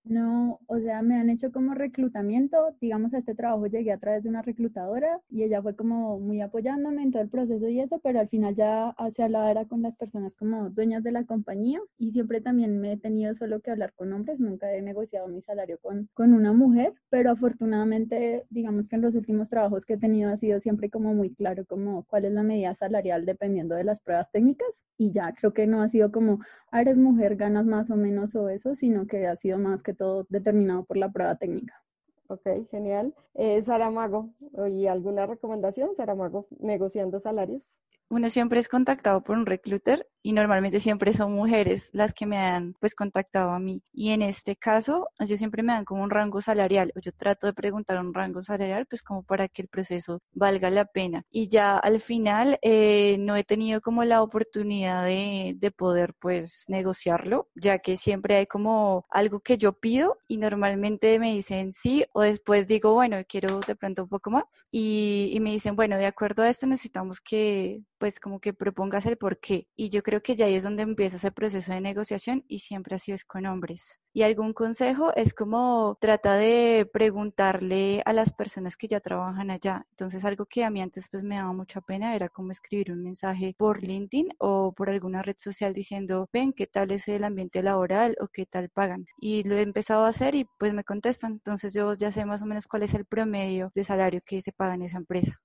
No, 0.10 0.60
o 0.68 0.80
sea, 0.80 1.02
me 1.02 1.16
han 1.16 1.30
hecho 1.30 1.52
como 1.52 1.74
reclutamiento, 1.74 2.76
digamos, 2.80 3.14
a 3.14 3.18
este 3.18 3.36
trabajo 3.36 3.68
llegué 3.68 3.92
a 3.92 3.98
través 3.98 4.24
de 4.24 4.30
una 4.30 4.42
reclutadora 4.42 5.20
y 5.30 5.44
ella 5.44 5.62
fue 5.62 5.76
como 5.76 6.20
muy 6.20 6.40
apoyándome 6.42 7.04
en 7.04 7.12
todo 7.12 7.22
el 7.22 7.30
proceso 7.30 7.68
y 7.68 7.82
eso, 7.82 8.00
pero 8.00 8.20
al 8.20 8.30
final 8.30 8.56
ya 8.56 8.90
hacia 8.92 9.26
hablaba 9.26 9.52
era 9.52 9.66
con 9.66 9.82
las 9.82 9.96
personas 9.98 10.36
como 10.36 10.70
dueñas 10.70 11.04
de 11.04 11.12
la 11.12 11.26
compañía 11.26 11.82
y 11.98 12.12
siempre 12.12 12.40
también 12.42 12.80
me 12.80 12.94
he 12.94 12.98
tenido 12.98 13.36
solo 13.36 13.60
que 13.60 13.72
hablar 13.72 13.94
con 13.96 14.14
hombres, 14.14 14.40
nunca 14.40 14.72
he 14.74 14.82
negociado 14.82 15.28
mi 15.28 15.42
salario 15.42 15.78
con, 15.80 16.10
con 16.14 16.34
una 16.34 16.54
mujer, 16.54 16.94
pero 17.10 17.32
afortunadamente, 17.32 18.46
digamos 18.50 18.88
que 18.88 18.96
en 18.96 19.02
los 19.02 19.16
últimos 19.16 19.50
trabajos 19.50 19.86
que 19.86 19.94
he 19.94 19.98
tenido 19.98 20.32
ha 20.32 20.38
sido 20.38 20.60
siempre 20.62 20.90
como 20.90 21.14
muy 21.14 21.34
claro 21.34 21.66
como 21.66 22.04
cuál 22.06 22.26
es 22.26 22.32
la 22.32 22.44
medida 22.44 22.74
salarial 22.76 23.26
dependiendo 23.26 23.76
de 23.76 23.84
las 23.84 24.00
pruebas 24.02 24.32
técnicas 24.32 24.68
y 24.98 25.12
ya 25.12 25.34
creo 25.34 25.54
que 25.54 25.68
no 25.68 25.82
ha 25.82 25.90
sido 25.90 26.12
como, 26.12 26.40
eres 26.72 26.98
mujer, 26.98 27.36
ganas 27.36 27.66
más 27.66 27.90
o 27.90 27.96
menos 27.96 28.36
o 28.36 28.50
eso, 28.50 28.76
sino 28.76 29.08
que 29.08 29.28
ha 29.28 29.36
sido 29.36 29.58
más 29.58 29.84
que 29.84 29.94
todo 29.94 30.26
determinado 30.30 30.84
por 30.86 30.98
la 30.98 31.12
prueba 31.12 31.36
técnica. 31.36 31.82
Ok, 32.30 32.46
genial. 32.70 33.14
Eh, 33.36 33.62
Saramago, 33.62 34.30
¿y 34.70 34.88
alguna 34.88 35.26
recomendación, 35.26 35.96
Saramago, 35.96 36.48
negociando 36.60 37.20
salarios? 37.20 37.62
Uno 38.10 38.30
siempre 38.30 38.60
es 38.60 38.70
contactado 38.70 39.22
por 39.22 39.38
un 39.38 39.46
recluter 39.46 40.08
y 40.24 40.34
normalmente 40.34 40.80
siempre 40.80 41.14
son 41.14 41.34
mujeres 41.34 41.90
las 41.94 42.14
que 42.14 42.26
me 42.26 42.38
han 42.38 42.74
pues 42.80 42.96
contactado 42.96 43.52
a 43.52 43.60
mí. 43.60 43.82
Y 43.94 44.12
en 44.12 44.22
este 44.22 44.56
caso, 44.56 45.10
yo 45.20 45.38
siempre 45.38 45.64
me 45.64 45.74
dan 45.74 45.86
como 45.86 46.04
un 46.04 46.10
rango 46.10 46.42
salarial 46.42 46.92
o 46.96 47.00
yo 47.00 47.12
trato 47.12 47.48
de 47.48 47.54
preguntar 47.54 48.00
un 48.00 48.14
rango 48.14 48.44
salarial 48.44 48.86
pues 48.88 49.04
como 49.04 49.24
para 49.24 49.48
que 49.48 49.62
el 49.62 49.68
proceso 49.68 50.22
valga 50.34 50.70
la 50.70 50.86
pena. 50.86 51.24
Y 51.32 51.50
ya 51.50 51.78
al 51.78 52.00
final 52.00 52.60
eh, 52.62 53.18
no 53.20 53.36
he 53.36 53.44
tenido 53.44 53.82
como 53.82 54.04
la 54.04 54.22
oportunidad 54.22 55.06
de, 55.06 55.54
de 55.58 55.72
poder 55.72 56.14
pues 56.20 56.66
negociarlo, 56.68 57.50
ya 57.56 57.80
que 57.80 57.98
siempre 57.98 58.38
hay 58.38 58.48
como 58.48 59.06
algo 59.10 59.42
que 59.42 59.58
yo 59.58 59.74
pido 59.74 60.18
y 60.28 60.38
normalmente 60.38 61.20
me 61.20 61.34
dicen 61.34 61.72
sí 61.74 62.06
o 62.14 62.22
después 62.22 62.68
digo, 62.68 62.94
bueno, 62.94 63.18
quiero 63.28 63.60
de 63.66 63.76
pronto 63.76 64.04
un 64.04 64.10
poco 64.10 64.30
más 64.32 64.66
y, 64.72 65.30
y 65.34 65.40
me 65.42 65.52
dicen, 65.52 65.76
bueno, 65.76 65.98
de 65.98 66.06
acuerdo 66.06 66.44
a 66.44 66.50
esto 66.50 66.68
necesitamos 66.68 67.20
que 67.22 67.82
pues 67.98 68.20
como 68.20 68.40
que 68.40 68.54
propongas 68.54 69.06
el 69.06 69.18
por 69.18 69.40
qué. 69.40 69.68
Y 69.76 69.90
yo 69.90 70.04
creo 70.04 70.22
que 70.22 70.36
ya 70.36 70.46
ahí 70.46 70.56
es 70.56 70.64
donde 70.64 70.84
empieza 70.84 71.18
ese 71.18 71.32
proceso 71.32 71.72
de 71.72 71.82
negociación 71.82 72.44
y 72.48 72.60
siempre 72.60 72.96
así 72.96 73.12
es 73.12 73.26
con 73.26 73.46
hombres. 73.46 73.98
Y 74.14 74.24
algún 74.24 74.54
consejo 74.54 75.14
es 75.16 75.34
como 75.34 75.98
trata 76.02 76.36
de 76.38 76.90
preguntarle 76.92 78.02
a 78.06 78.14
las 78.14 78.34
personas 78.34 78.76
que 78.76 78.88
ya 78.88 79.00
trabajan 79.00 79.52
allá. 79.52 79.86
Entonces 79.92 80.26
algo 80.26 80.46
que 80.48 80.64
a 80.64 80.70
mí 80.72 80.82
antes 80.82 81.08
pues 81.12 81.24
me 81.24 81.36
daba 81.36 81.54
mucha 81.54 81.82
pena 81.82 82.16
era 82.16 82.28
como 82.30 82.52
escribir 82.52 82.92
un 82.92 83.04
mensaje 83.04 83.56
por 83.58 83.84
LinkedIn 83.84 84.30
o 84.40 84.74
por 84.74 84.90
alguna 84.90 85.22
red 85.22 85.36
social 85.38 85.74
diciendo, 85.74 86.30
ven, 86.34 86.54
¿qué 86.54 86.68
tal 86.68 86.92
es 86.92 87.08
el 87.08 87.24
ambiente 87.24 87.62
laboral 87.64 88.16
o 88.20 88.28
qué 88.28 88.46
tal 88.46 88.70
pagan? 88.70 89.06
Y 89.20 89.44
lo 89.44 89.56
he 89.58 89.62
empezado 89.62 90.06
a 90.06 90.10
hacer 90.10 90.36
y 90.36 90.46
pues 90.60 90.74
me 90.74 90.84
contestan. 90.84 91.34
Entonces 91.34 91.74
yo 91.74 91.94
ya 91.94 92.12
sé 92.12 92.26
más 92.26 92.42
o 92.42 92.46
menos 92.46 92.66
cuál 92.68 92.84
es 92.84 92.94
el 92.94 93.06
promedio 93.06 93.72
de 93.76 93.84
salario 93.84 94.22
que 94.26 94.42
se 94.42 94.52
paga 94.52 94.76
en 94.76 94.84
esa 94.84 94.98
empresa. 94.98 95.40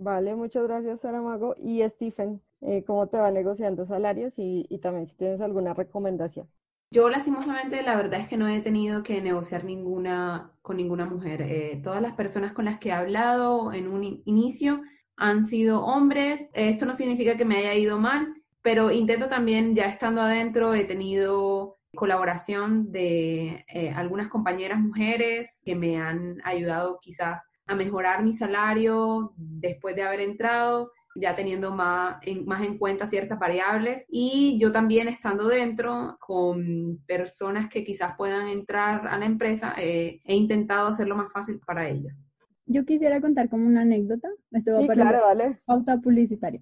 Vale, 0.00 0.34
muchas 0.34 0.62
gracias, 0.62 1.02
Saramago. 1.02 1.54
Y 1.58 1.86
Stephen, 1.86 2.40
eh, 2.62 2.82
¿cómo 2.86 3.06
te 3.08 3.18
va 3.18 3.30
negociando 3.30 3.84
salarios 3.84 4.32
y, 4.38 4.64
también 4.82 5.06
si 5.06 5.14
tienes 5.14 5.42
alguna 5.42 5.74
recomendación? 5.74 6.48
Yo 6.90 7.10
lastimosamente 7.10 7.82
la 7.82 7.96
verdad 7.96 8.20
es 8.20 8.28
que 8.28 8.38
no 8.38 8.48
he 8.48 8.62
tenido 8.62 9.02
que 9.02 9.20
negociar 9.20 9.62
ninguna 9.62 10.52
con 10.62 10.78
ninguna 10.78 11.04
mujer. 11.04 11.42
Eh, 11.42 11.80
todas 11.84 12.00
las 12.00 12.14
personas 12.14 12.54
con 12.54 12.64
las 12.64 12.80
que 12.80 12.88
he 12.88 12.92
hablado 12.92 13.74
en 13.74 13.88
un 13.88 14.22
inicio 14.24 14.80
han 15.16 15.44
sido 15.44 15.84
hombres. 15.84 16.46
Esto 16.54 16.86
no 16.86 16.94
significa 16.94 17.36
que 17.36 17.44
me 17.44 17.58
haya 17.58 17.74
ido 17.74 17.98
mal, 17.98 18.26
pero 18.62 18.90
intento 18.90 19.28
también, 19.28 19.76
ya 19.76 19.84
estando 19.84 20.22
adentro, 20.22 20.74
he 20.74 20.84
tenido 20.84 21.76
colaboración 21.94 22.90
de 22.90 23.66
eh, 23.68 23.92
algunas 23.94 24.28
compañeras 24.28 24.80
mujeres 24.80 25.58
que 25.62 25.74
me 25.74 25.98
han 25.98 26.38
ayudado 26.42 27.00
quizás 27.02 27.42
a 27.70 27.76
mejorar 27.76 28.24
mi 28.24 28.34
salario 28.34 29.32
después 29.36 29.94
de 29.94 30.02
haber 30.02 30.20
entrado, 30.20 30.92
ya 31.14 31.34
teniendo 31.36 31.72
más 31.74 32.18
en, 32.22 32.44
más 32.46 32.62
en 32.62 32.78
cuenta 32.78 33.06
ciertas 33.06 33.38
variables 33.38 34.04
y 34.08 34.58
yo 34.60 34.72
también 34.72 35.08
estando 35.08 35.48
dentro 35.48 36.16
con 36.20 36.98
personas 37.06 37.68
que 37.68 37.84
quizás 37.84 38.14
puedan 38.16 38.48
entrar 38.48 39.06
a 39.06 39.18
la 39.18 39.26
empresa, 39.26 39.74
eh, 39.78 40.20
he 40.24 40.34
intentado 40.34 40.88
hacerlo 40.88 41.16
más 41.16 41.32
fácil 41.32 41.60
para 41.64 41.88
ellas. 41.88 42.24
Yo 42.66 42.84
quisiera 42.84 43.20
contar 43.20 43.48
como 43.48 43.66
una 43.66 43.82
anécdota. 43.82 44.28
Esto 44.52 44.80
sí, 44.80 44.88
claro, 44.88 45.22
vale. 45.26 45.58
Pausa 45.64 45.96
publicitaria. 45.98 46.60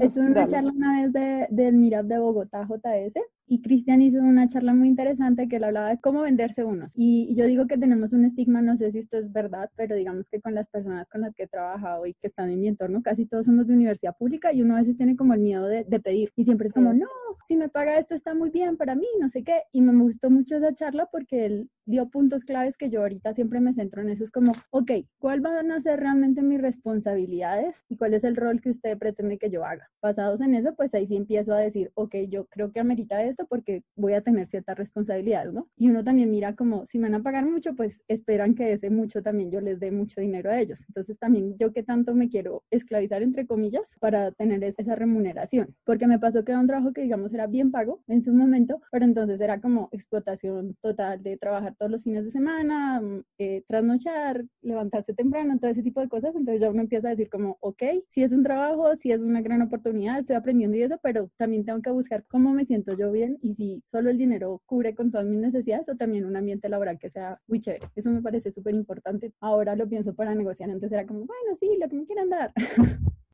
Estuve 0.00 0.24
en 0.24 0.30
una 0.30 0.46
charla 0.46 0.72
una 0.72 1.02
vez 1.02 1.12
de, 1.12 1.46
del 1.50 1.74
Mirab 1.74 2.06
de 2.06 2.18
Bogotá, 2.18 2.66
JS, 2.68 3.14
y 3.46 3.60
Cristian 3.62 4.02
hizo 4.02 4.18
una 4.18 4.48
charla 4.48 4.74
muy 4.74 4.88
interesante 4.88 5.48
que 5.48 5.56
él 5.56 5.64
hablaba 5.64 5.90
de 5.90 6.00
cómo 6.00 6.22
venderse 6.22 6.64
unos. 6.64 6.92
Y 6.94 7.34
yo 7.34 7.46
digo 7.46 7.66
que 7.66 7.78
tenemos 7.78 8.12
un 8.12 8.24
estigma, 8.24 8.62
no 8.62 8.76
sé 8.76 8.92
si 8.92 8.98
esto 8.98 9.18
es 9.18 9.32
verdad, 9.32 9.70
pero 9.76 9.96
digamos 9.96 10.26
que 10.30 10.40
con 10.40 10.54
las 10.54 10.68
personas 10.68 11.08
con 11.08 11.20
las 11.20 11.34
que 11.34 11.44
he 11.44 11.48
trabajado 11.48 12.06
y 12.06 12.14
que 12.14 12.26
están 12.26 12.50
en 12.50 12.60
mi 12.60 12.68
entorno, 12.68 13.02
casi 13.02 13.26
todos 13.26 13.46
somos 13.46 13.66
de 13.66 13.74
universidad 13.74 14.16
pública 14.16 14.52
y 14.52 14.62
uno 14.62 14.76
a 14.76 14.80
veces 14.80 14.96
tiene 14.96 15.16
como 15.16 15.34
el 15.34 15.40
miedo 15.40 15.66
de, 15.66 15.84
de 15.84 16.00
pedir. 16.00 16.32
Y 16.36 16.44
siempre 16.44 16.68
es 16.68 16.72
como, 16.72 16.92
no, 16.92 17.06
si 17.46 17.56
me 17.56 17.68
paga 17.68 17.98
esto 17.98 18.14
está 18.14 18.34
muy 18.34 18.50
bien 18.50 18.76
para 18.76 18.94
mí, 18.94 19.06
no 19.20 19.28
sé 19.28 19.44
qué. 19.44 19.62
Y 19.72 19.80
me 19.80 19.92
gustó 20.02 20.30
mucho 20.30 20.56
esa 20.56 20.74
charla 20.74 21.08
porque 21.10 21.46
él 21.46 21.70
dio 21.86 22.08
puntos 22.08 22.44
claves 22.44 22.76
que 22.76 22.88
yo 22.88 23.00
ahorita 23.02 23.34
siempre 23.34 23.60
me 23.60 23.74
centro 23.74 24.02
en 24.02 24.08
eso. 24.08 24.24
Es 24.24 24.30
como, 24.30 24.52
ok, 24.70 24.90
¿cuál 25.18 25.40
van 25.40 25.70
a 25.70 25.80
ser 25.80 26.00
realmente 26.00 26.42
mis 26.42 26.60
responsabilidades 26.60 27.76
y 27.88 27.96
cuál 27.96 28.14
es 28.14 28.24
el 28.24 28.36
rol 28.36 28.60
que 28.60 28.70
usted 28.70 28.96
pretende 28.98 29.38
que 29.38 29.50
yo 29.50 29.64
haga? 29.64 29.90
Basados 30.00 30.40
en 30.40 30.54
eso, 30.54 30.74
pues 30.74 30.94
ahí 30.94 31.06
sí 31.06 31.16
empiezo 31.16 31.52
a 31.52 31.58
decir, 31.58 31.90
ok, 31.94 32.14
yo 32.28 32.46
creo 32.46 32.72
que 32.72 32.80
amerita 32.80 33.22
esto 33.22 33.33
porque 33.48 33.82
voy 33.96 34.14
a 34.14 34.20
tener 34.20 34.46
ciertas 34.46 34.76
responsabilidades, 34.76 35.52
¿no? 35.52 35.68
Y 35.76 35.90
uno 35.90 36.04
también 36.04 36.30
mira 36.30 36.54
como, 36.54 36.86
si 36.86 36.98
me 36.98 37.08
van 37.08 37.20
a 37.20 37.22
pagar 37.22 37.44
mucho, 37.46 37.74
pues 37.74 38.02
esperan 38.08 38.54
que 38.54 38.72
ese 38.72 38.90
mucho 38.90 39.22
también 39.22 39.50
yo 39.50 39.60
les 39.60 39.80
dé 39.80 39.90
mucho 39.90 40.20
dinero 40.20 40.50
a 40.50 40.60
ellos. 40.60 40.84
Entonces 40.88 41.18
también 41.18 41.56
yo 41.58 41.72
que 41.72 41.82
tanto 41.82 42.14
me 42.14 42.28
quiero 42.28 42.62
esclavizar, 42.70 43.22
entre 43.22 43.46
comillas, 43.46 43.82
para 44.00 44.32
tener 44.32 44.62
esa 44.64 44.94
remuneración. 44.94 45.74
Porque 45.84 46.06
me 46.06 46.18
pasó 46.18 46.44
que 46.44 46.52
era 46.52 46.60
un 46.60 46.66
trabajo 46.66 46.92
que, 46.92 47.02
digamos, 47.02 47.32
era 47.34 47.46
bien 47.46 47.70
pago 47.70 48.00
en 48.08 48.22
su 48.22 48.32
momento, 48.32 48.80
pero 48.90 49.04
entonces 49.04 49.40
era 49.40 49.60
como 49.60 49.88
explotación 49.92 50.76
total 50.80 51.22
de 51.22 51.36
trabajar 51.36 51.74
todos 51.78 51.90
los 51.90 52.04
fines 52.04 52.24
de 52.24 52.30
semana, 52.30 53.00
mm, 53.00 53.22
eh, 53.38 53.62
trasnochar, 53.68 54.44
levantarse 54.62 55.14
temprano, 55.14 55.58
todo 55.58 55.70
ese 55.70 55.82
tipo 55.82 56.00
de 56.00 56.08
cosas. 56.08 56.34
Entonces 56.34 56.60
ya 56.60 56.70
uno 56.70 56.82
empieza 56.82 57.08
a 57.08 57.10
decir 57.10 57.28
como, 57.28 57.56
ok, 57.60 57.82
si 58.10 58.22
es 58.22 58.32
un 58.32 58.42
trabajo, 58.42 58.94
si 58.96 59.12
es 59.12 59.20
una 59.20 59.42
gran 59.42 59.62
oportunidad, 59.62 60.18
estoy 60.18 60.36
aprendiendo 60.36 60.76
y 60.76 60.82
eso, 60.82 60.98
pero 61.02 61.30
también 61.36 61.64
tengo 61.64 61.80
que 61.82 61.90
buscar 61.90 62.24
cómo 62.28 62.52
me 62.52 62.64
siento 62.64 62.96
yo 62.96 63.10
bien 63.12 63.23
y 63.42 63.54
si 63.54 63.82
solo 63.90 64.10
el 64.10 64.18
dinero 64.18 64.62
cubre 64.66 64.94
con 64.94 65.10
todas 65.10 65.26
mis 65.26 65.40
necesidades 65.40 65.88
o 65.88 65.96
también 65.96 66.24
un 66.24 66.36
ambiente 66.36 66.68
laboral 66.68 66.98
que 66.98 67.10
sea 67.10 67.40
muy 67.46 67.60
chévere. 67.60 67.88
Eso 67.94 68.10
me 68.10 68.22
parece 68.22 68.52
súper 68.52 68.74
importante. 68.74 69.32
Ahora 69.40 69.76
lo 69.76 69.88
pienso 69.88 70.14
para 70.14 70.34
negociar, 70.34 70.70
antes 70.70 70.90
era 70.92 71.06
como, 71.06 71.20
bueno, 71.20 71.56
sí, 71.58 71.76
lo 71.80 71.88
que 71.88 71.96
me 71.96 72.06
quieran 72.06 72.30
dar. 72.30 72.52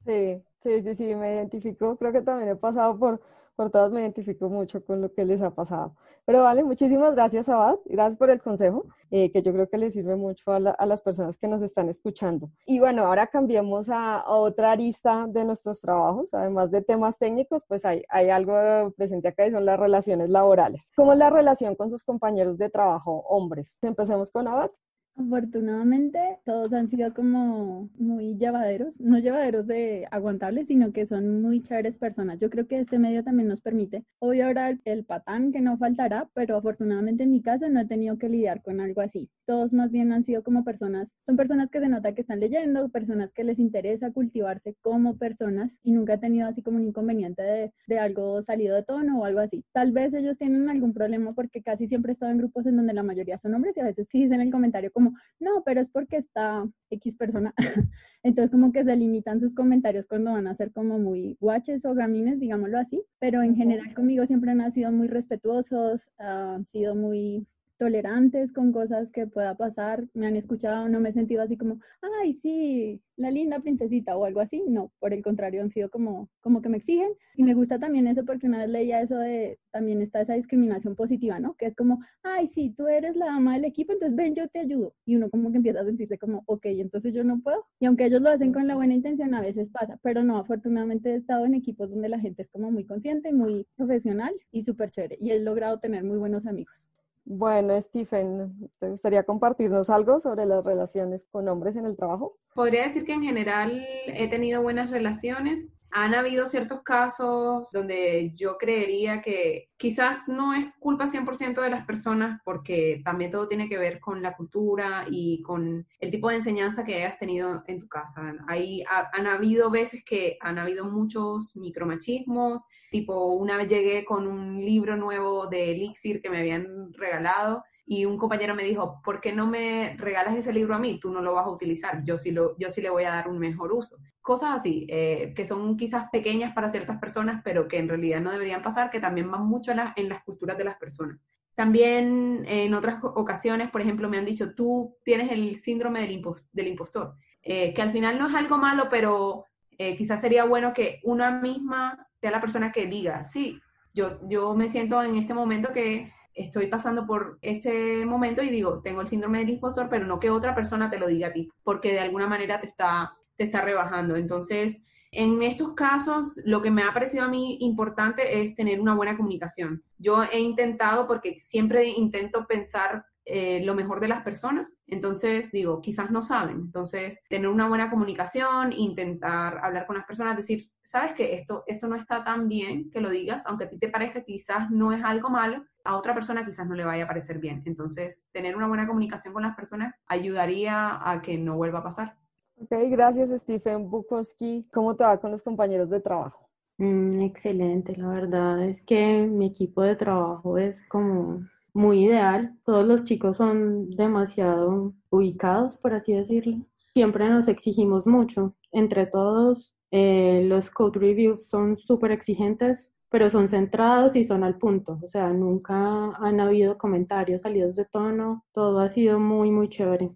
Sí, 0.07 0.43
sí, 0.63 0.83
sí, 0.83 0.95
sí, 0.95 1.15
me 1.15 1.35
identifico. 1.35 1.97
Creo 1.97 2.11
que 2.11 2.23
también 2.23 2.49
he 2.49 2.57
pasado 2.57 2.99
por 2.99 3.21
por 3.57 3.71
todas 3.71 3.93
me 3.93 4.01
identifico 4.01 4.49
mucho 4.49 4.85
con 4.85 5.01
lo 5.01 5.13
que 5.13 5.25
les 5.25 5.43
ha 5.43 5.51
pasado. 5.51 5.95
Pero 6.25 6.43
vale, 6.43 6.63
muchísimas 6.63 7.15
gracias, 7.15 7.49
Abad. 7.49 7.77
Gracias 7.87 8.19
por 8.19 8.31
el 8.31 8.41
consejo, 8.41 8.87
eh, 9.11 9.33
que 9.33 9.43
yo 9.43 9.53
creo 9.53 9.69
que 9.69 9.79
le 9.79 9.91
sirve 9.91 10.17
mucho 10.17 10.53
a, 10.53 10.61
las 10.61 11.01
personas 11.01 11.37
que 11.39 11.49
nos 11.49 11.63
están 11.63 11.89
escuchando. 11.89 12.51
Y 12.67 12.79
bueno, 12.79 13.07
ahora 13.07 13.27
cambiemos 13.27 13.89
a, 13.91 14.25
otra 14.29 14.73
arista 14.73 15.27
de 15.29 15.45
nuestros 15.45 15.81
trabajos. 15.81 16.33
Además 16.35 16.71
de 16.71 16.83
temas 16.83 17.19
técnicos, 17.19 17.65
pues 17.67 17.85
hay, 17.85 18.05
hay 18.09 18.31
algo 18.31 18.93
presente 18.93 19.29
acá 19.29 19.47
y 19.47 19.51
son 19.51 19.65
las 19.65 19.79
relaciones 19.79 20.29
laborales. 20.29 20.93
¿Cómo 20.97 21.13
es 21.13 21.19
la 21.19 21.31
relación 21.31 21.75
con 21.75 21.91
sus 21.91 22.03
compañeros 22.03 22.59
de 22.59 22.71
trabajo 22.71 23.25
hombres? 23.29 23.79
Empecemos 23.83 24.31
con 24.31 24.47
Abad. 24.47 24.71
Afortunadamente, 25.17 26.19
todos 26.47 26.73
han 26.73 26.89
sido 26.89 27.13
como 27.13 27.91
muy 27.99 28.37
llevaderos, 28.39 28.99
no 29.01 29.19
llevaderos 29.19 29.67
de 29.67 30.09
aguantables, 30.11 30.69
sino 30.69 30.93
que 30.93 31.07
son 31.07 31.43
muy 31.43 31.63
chéveres 31.63 31.99
personas. 31.99 32.39
Yo 32.39 32.49
creo 32.49 32.67
que 32.67 32.79
este 32.81 32.99
medio 32.99 33.23
también 33.23 33.49
nos 33.49 33.61
permite, 33.61 34.05
hoy 34.19 34.41
ahora 34.41 34.77
el, 34.85 35.05
patán 35.05 35.53
que 35.53 35.61
no 35.61 35.77
faltará, 35.77 36.29
pero 36.33 36.57
afortunadamente 36.57 37.25
en 37.25 37.33
mi 37.33 37.43
caso 37.43 37.69
no 37.69 37.81
he 37.81 37.87
tenido 37.87 38.17
que 38.19 38.31
lidiar 38.31 38.63
con 38.63 38.81
algo 38.81 39.03
así. 39.03 39.29
Todos 39.47 39.75
más 39.75 39.91
bien 39.91 40.11
han 40.13 40.25
sido 40.25 40.43
como 40.43 40.65
personas, 40.65 41.13
son 41.27 41.37
personas 41.37 41.69
que 41.71 41.81
se 41.81 41.89
nota 41.89 42.15
que 42.15 42.23
están 42.23 42.41
leyendo, 42.41 42.89
personas 42.89 43.31
que 43.33 43.45
les 43.45 43.59
interesa 43.59 44.13
cultivarse 44.13 44.75
como 44.81 45.19
personas 45.19 45.71
y 45.83 45.93
nunca 45.93 46.15
he 46.15 46.19
tenido 46.19 46.49
así 46.49 46.63
como 46.63 46.79
un 46.79 46.85
inconveniente 46.85 47.43
de, 47.43 47.73
de 47.87 47.99
algo 47.99 48.43
salido 48.43 48.75
de 48.75 48.85
tono 48.85 49.21
o 49.21 49.25
algo 49.27 49.41
así. 49.41 49.65
Tal 49.73 49.93
vez 49.93 50.15
ellos 50.15 50.39
tienen 50.39 50.71
algún 50.71 50.95
problema 50.95 51.35
porque 51.35 51.63
casi 51.63 51.89
siempre 51.89 52.13
he 52.13 52.15
estado 52.15 52.33
en 52.33 52.39
grupos 52.39 52.67
en 52.67 52.77
donde 52.77 52.95
la 52.95 53.03
mayoría 53.03 53.39
son 53.39 53.55
hombres 53.55 53.77
y 53.77 53.81
a 53.81 53.85
veces 53.85 54.09
sí 54.11 54.23
dicen 54.23 54.41
el 54.41 54.51
comentario 54.51 54.91
como 54.93 55.10
no, 55.39 55.63
pero 55.65 55.81
es 55.81 55.89
porque 55.89 56.17
está 56.17 56.69
X 56.91 57.17
persona. 57.17 57.55
Entonces 58.23 58.51
como 58.51 58.73
que 58.73 58.85
se 58.85 58.97
limitan 58.97 59.41
sus 59.41 59.55
comentarios 59.55 60.07
cuando 60.07 60.33
van 60.33 60.47
a 60.47 60.55
ser 60.55 60.73
como 60.73 60.99
muy 60.99 61.37
guaches 61.41 61.85
o 61.85 61.95
gamines, 61.95 62.39
digámoslo 62.39 62.79
así, 62.79 63.03
pero 63.19 63.43
en 63.43 63.57
general 63.57 63.95
conmigo 63.95 64.27
siempre 64.27 64.51
han 64.51 64.73
sido 64.73 64.93
muy 64.93 65.09
respetuosos, 65.09 66.09
han 66.19 66.67
sido 66.67 66.95
muy 66.95 67.47
tolerantes 67.81 68.53
con 68.53 68.73
cosas 68.73 69.11
que 69.11 69.27
pueda 69.27 69.57
pasar, 69.57 70.07
me 70.13 70.27
han 70.27 70.37
escuchado, 70.37 70.91
no 70.91 71.01
me 71.01 71.09
he 71.09 71.13
sentido 71.15 71.41
así 71.41 71.57
como, 71.57 71.81
ay, 72.21 72.35
sí, 72.35 73.01
la 73.17 73.31
linda 73.31 73.59
princesita 73.61 74.19
o 74.19 74.27
algo 74.27 74.41
así, 74.41 74.63
no, 74.69 74.93
por 74.99 75.15
el 75.15 75.23
contrario, 75.23 75.63
han 75.63 75.71
sido 75.71 75.89
como, 75.89 76.29
como 76.43 76.61
que 76.61 76.69
me 76.69 76.77
exigen 76.77 77.11
y 77.37 77.43
me 77.43 77.55
gusta 77.55 77.79
también 77.79 78.07
eso 78.07 78.23
porque 78.27 78.47
una 78.49 78.59
vez 78.59 78.69
leía 78.69 79.01
eso 79.01 79.17
de, 79.17 79.59
también 79.71 80.03
está 80.03 80.21
esa 80.21 80.35
discriminación 80.35 80.95
positiva, 80.95 81.41
¿no? 81.41 81.55
Que 81.55 81.67
es 81.67 81.75
como, 81.75 82.01
ay, 82.23 82.49
sí, 82.49 82.75
tú 82.77 82.87
eres 82.87 83.17
la 83.17 83.27
dama 83.27 83.55
del 83.55 83.65
equipo, 83.65 83.95
entonces 83.95 84.15
ven, 84.15 84.35
yo 84.35 84.47
te 84.49 84.59
ayudo. 84.59 84.95
Y 85.07 85.17
uno 85.17 85.31
como 85.31 85.51
que 85.51 85.57
empieza 85.57 85.81
a 85.81 85.85
sentirse 85.87 86.19
como, 86.19 86.43
ok, 86.45 86.67
entonces 86.67 87.15
yo 87.15 87.25
no 87.25 87.41
puedo. 87.41 87.65
Y 87.79 87.87
aunque 87.87 88.05
ellos 88.05 88.21
lo 88.21 88.29
hacen 88.29 88.53
con 88.53 88.67
la 88.67 88.77
buena 88.77 88.93
intención, 88.93 89.35
a 89.35 89.41
veces 89.41 89.71
pasa, 89.71 89.99
pero 90.03 90.23
no, 90.23 90.37
afortunadamente 90.37 91.13
he 91.13 91.17
estado 91.17 91.47
en 91.47 91.55
equipos 91.55 91.89
donde 91.89 92.11
la 92.11 92.21
gente 92.21 92.43
es 92.43 92.49
como 92.51 92.71
muy 92.71 92.85
consciente, 92.85 93.33
muy 93.33 93.67
profesional 93.75 94.35
y 94.53 94.65
súper 94.65 94.91
chévere 94.91 95.17
y 95.19 95.31
he 95.31 95.41
logrado 95.41 95.79
tener 95.79 96.05
muy 96.05 96.19
buenos 96.19 96.47
amigos. 96.47 96.87
Bueno, 97.25 97.81
Stephen, 97.81 98.71
¿te 98.79 98.89
gustaría 98.89 99.23
compartirnos 99.23 99.91
algo 99.91 100.21
sobre 100.21 100.47
las 100.47 100.65
relaciones 100.65 101.27
con 101.31 101.49
hombres 101.49 101.77
en 101.77 101.87
el 101.87 101.97
trabajo? 101.97 102.39
Podría 102.55 102.85
decir 102.85 103.05
que 103.05 103.13
en 103.13 103.23
general 103.23 103.87
he 104.07 104.29
tenido 104.29 104.63
buenas 104.63 104.91
relaciones. 104.91 105.69
Han 105.93 106.15
habido 106.15 106.47
ciertos 106.47 106.83
casos 106.83 107.71
donde 107.73 108.33
yo 108.37 108.57
creería 108.59 109.23
que 109.23 109.71
quizás 109.77 110.29
no 110.29 110.55
es 110.55 110.67
culpa 110.79 111.09
100% 111.11 111.61
de 111.61 111.71
las 111.71 111.85
personas 111.85 112.41
porque 112.45 113.01
también 113.05 113.31
todo 113.31 113.49
tiene 113.49 113.69
que 113.69 113.79
ver 113.79 113.99
con 113.99 114.23
la 114.23 114.37
cultura 114.37 115.07
y 115.11 115.43
con 115.43 115.87
el 115.99 116.11
tipo 116.11 116.29
de 116.29 116.37
enseñanza 116.37 116.85
que 116.85 116.95
hayas 116.95 117.19
tenido 117.19 117.65
en 117.67 117.81
tu 117.81 117.89
casa. 117.89 118.35
Ahí 118.47 118.85
han 118.89 119.27
habido 119.27 119.71
veces 119.71 120.05
que 120.05 120.39
han 120.41 120.59
habido 120.59 120.85
muchos 120.85 121.55
micromachismos, 121.57 122.63
tipo 122.91 123.33
una 123.33 123.57
vez 123.57 123.69
llegué 123.69 124.05
con 124.05 124.27
un 124.27 124.65
libro 124.65 124.97
nuevo 124.97 125.47
de 125.47 125.73
Elixir 125.73 126.21
que 126.23 126.31
me 126.31 126.39
habían 126.39 126.93
regalado 126.93 127.65
y 127.93 128.05
un 128.05 128.19
compañero 128.19 128.55
me 128.55 128.63
dijo, 128.63 129.03
¿por 129.03 129.21
qué 129.21 129.33
no 129.33 129.49
me 129.49 129.97
regalas 129.99 130.37
ese 130.37 130.53
libro 130.53 130.77
a 130.77 130.79
mí? 130.79 131.01
Tú 131.01 131.11
no 131.11 131.21
lo 131.21 131.35
vas 131.35 131.47
a 131.47 131.51
utilizar, 131.51 132.05
yo 132.05 132.19
sí, 132.19 132.31
lo, 132.31 132.57
yo 132.57 132.71
sí 132.71 132.81
le 132.81 132.89
voy 132.89 133.03
a 133.03 133.11
dar 133.11 133.29
un 133.29 133.41
mejor 133.41 133.73
uso. 133.73 133.97
Cosas 134.21 134.61
así, 134.61 134.87
eh, 134.89 135.33
que 135.35 135.45
son 135.45 135.77
quizás 135.77 136.09
pequeñas 136.13 136.55
para 136.55 136.69
ciertas 136.69 137.01
personas, 137.01 137.43
pero 137.43 137.67
que 137.67 137.79
en 137.79 137.89
realidad 137.89 138.21
no 138.21 138.31
deberían 138.31 138.63
pasar, 138.63 138.91
que 138.91 139.01
también 139.01 139.29
van 139.29 139.45
mucho 139.45 139.73
en 139.73 140.09
las 140.09 140.23
culturas 140.23 140.57
de 140.57 140.63
las 140.63 140.77
personas. 140.77 141.19
También 141.57 142.45
en 142.47 142.75
otras 142.75 143.03
ocasiones, 143.03 143.73
por 143.73 143.81
ejemplo, 143.81 144.09
me 144.09 144.19
han 144.19 144.25
dicho, 144.25 144.55
tú 144.55 144.97
tienes 145.05 145.33
el 145.33 145.57
síndrome 145.57 146.07
del, 146.07 146.23
del 146.53 146.69
impostor, 146.69 147.17
eh, 147.43 147.75
que 147.75 147.83
al 147.83 147.91
final 147.91 148.21
no 148.21 148.29
es 148.29 148.37
algo 148.37 148.57
malo, 148.57 148.87
pero 148.89 149.47
eh, 149.79 149.97
quizás 149.97 150.21
sería 150.21 150.45
bueno 150.45 150.73
que 150.73 151.01
una 151.03 151.33
misma 151.33 152.07
sea 152.21 152.31
la 152.31 152.41
persona 152.41 152.71
que 152.71 152.87
diga, 152.87 153.25
sí, 153.25 153.61
yo, 153.93 154.21
yo 154.29 154.55
me 154.55 154.71
siento 154.71 155.03
en 155.03 155.17
este 155.17 155.35
momento 155.35 155.73
que 155.73 156.13
estoy 156.41 156.67
pasando 156.67 157.07
por 157.07 157.39
este 157.43 158.05
momento 158.07 158.43
y 158.43 158.51
digo, 158.51 158.81
tengo 158.83 159.01
el 159.01 159.09
síndrome 159.09 159.39
del 159.39 159.51
impostor, 159.51 159.89
pero 159.89 160.07
no 160.07 160.19
que 160.21 160.31
otra 160.31 160.55
persona 160.55 160.91
te 160.91 160.99
lo 160.99 161.07
diga 161.07 161.29
a 161.29 161.33
ti, 161.33 161.51
porque 161.63 161.93
de 161.93 162.01
alguna 162.01 162.27
manera 162.27 162.61
te 162.61 162.67
está, 162.67 163.15
te 163.37 163.45
está 163.45 163.61
rebajando. 163.61 164.17
Entonces, 164.17 164.81
en 165.13 165.43
estos 165.43 165.75
casos, 165.75 166.39
lo 166.45 166.63
que 166.63 166.71
me 166.71 166.83
ha 166.83 166.95
parecido 166.95 167.25
a 167.25 167.29
mí 167.29 167.59
importante 167.61 168.41
es 168.41 168.55
tener 168.55 168.81
una 168.81 168.95
buena 168.95 169.17
comunicación. 169.17 169.83
Yo 169.99 170.23
he 170.23 170.39
intentado, 170.39 171.07
porque 171.09 171.41
siempre 171.45 171.89
intento 171.89 172.47
pensar 172.47 173.05
eh, 173.25 173.63
lo 173.65 173.75
mejor 173.75 174.01
de 174.01 174.09
las 174.09 174.23
personas. 174.23 174.73
Entonces, 174.87 175.51
digo, 175.51 175.83
quizás 175.83 176.11
no 176.11 176.23
saben. 176.23 176.57
Entonces, 176.57 177.19
tener 177.29 177.49
una 177.49 177.69
buena 177.69 177.91
comunicación, 177.91 178.73
intentar 178.73 179.59
hablar 179.65 179.87
con 179.87 179.97
las 179.97 180.07
personas, 180.07 180.37
decir, 180.37 180.71
sabes 180.91 181.13
que 181.15 181.35
esto, 181.35 181.63
esto 181.69 181.87
no 181.87 181.95
está 181.95 182.25
tan 182.25 182.49
bien 182.49 182.91
que 182.91 183.01
lo 183.01 183.11
digas, 183.11 183.43
aunque 183.47 183.65
a 183.65 183.69
ti 183.69 183.79
te 183.79 183.89
parezca 183.89 184.25
quizás 184.25 184.71
no 184.71 184.93
es 184.93 185.03
algo 185.05 185.31
malo, 185.31 185.65
a 185.85 185.97
otra 185.97 186.15
persona 186.15 186.45
quizás 186.45 186.67
no 186.67 186.75
le 186.75 186.85
vaya 186.85 187.05
a 187.05 187.07
parecer 187.07 187.39
bien. 187.39 187.63
Entonces, 187.65 188.25
tener 188.33 188.57
una 188.57 188.67
buena 188.67 188.89
comunicación 188.89 189.33
con 189.33 189.45
las 189.45 189.55
personas 189.55 189.95
ayudaría 190.07 190.99
a 191.09 191.23
que 191.23 191.39
no 191.39 191.57
vuelva 191.57 191.79
a 191.79 191.85
pasar. 191.85 192.17
Ok, 192.57 192.73
gracias 192.91 193.31
Stephen 193.41 193.89
Bukowski. 193.89 194.67
¿Cómo 194.73 194.97
te 194.97 195.05
va 195.05 195.19
con 195.21 195.31
los 195.31 195.43
compañeros 195.43 195.89
de 195.91 196.01
trabajo? 196.01 196.51
Mm, 196.79 197.23
excelente, 197.23 197.95
la 197.97 198.09
verdad 198.09 198.65
es 198.65 198.83
que 198.83 199.27
mi 199.27 199.47
equipo 199.47 199.83
de 199.83 199.97
trabajo 199.97 200.59
es 200.59 200.83
como 200.89 201.47
muy 201.73 202.07
ideal. 202.07 202.57
Todos 202.65 202.87
los 202.87 203.05
chicos 203.05 203.37
son 203.37 203.91
demasiado 203.91 204.93
ubicados, 205.09 205.77
por 205.77 205.95
así 205.95 206.15
decirlo. 206.15 206.67
Siempre 206.95 207.29
nos 207.29 207.47
exigimos 207.47 208.07
mucho. 208.07 208.57
Entre 208.73 209.07
todos, 209.07 209.73
eh, 209.91 210.43
los 210.47 210.71
code 210.71 210.99
reviews 210.99 211.47
son 211.47 211.79
súper 211.79 212.13
exigentes, 212.13 212.89
pero 213.09 213.31
son 213.31 213.49
centrados 213.49 214.15
y 214.17 214.25
son 214.25 214.45
al 214.45 214.57
punto. 214.57 214.99
O 215.03 215.09
sea, 215.09 215.31
nunca 215.31 216.15
han 216.17 216.41
habido 216.41 216.79
comentarios 216.79 217.43
salidos 217.43 217.77
de 217.77 217.85
tono. 217.85 218.45
Todo 218.53 218.81
ha 218.81 218.91
sido 218.91 219.19
muy, 219.19 219.51
muy 219.51 219.69
chévere. 219.69 220.11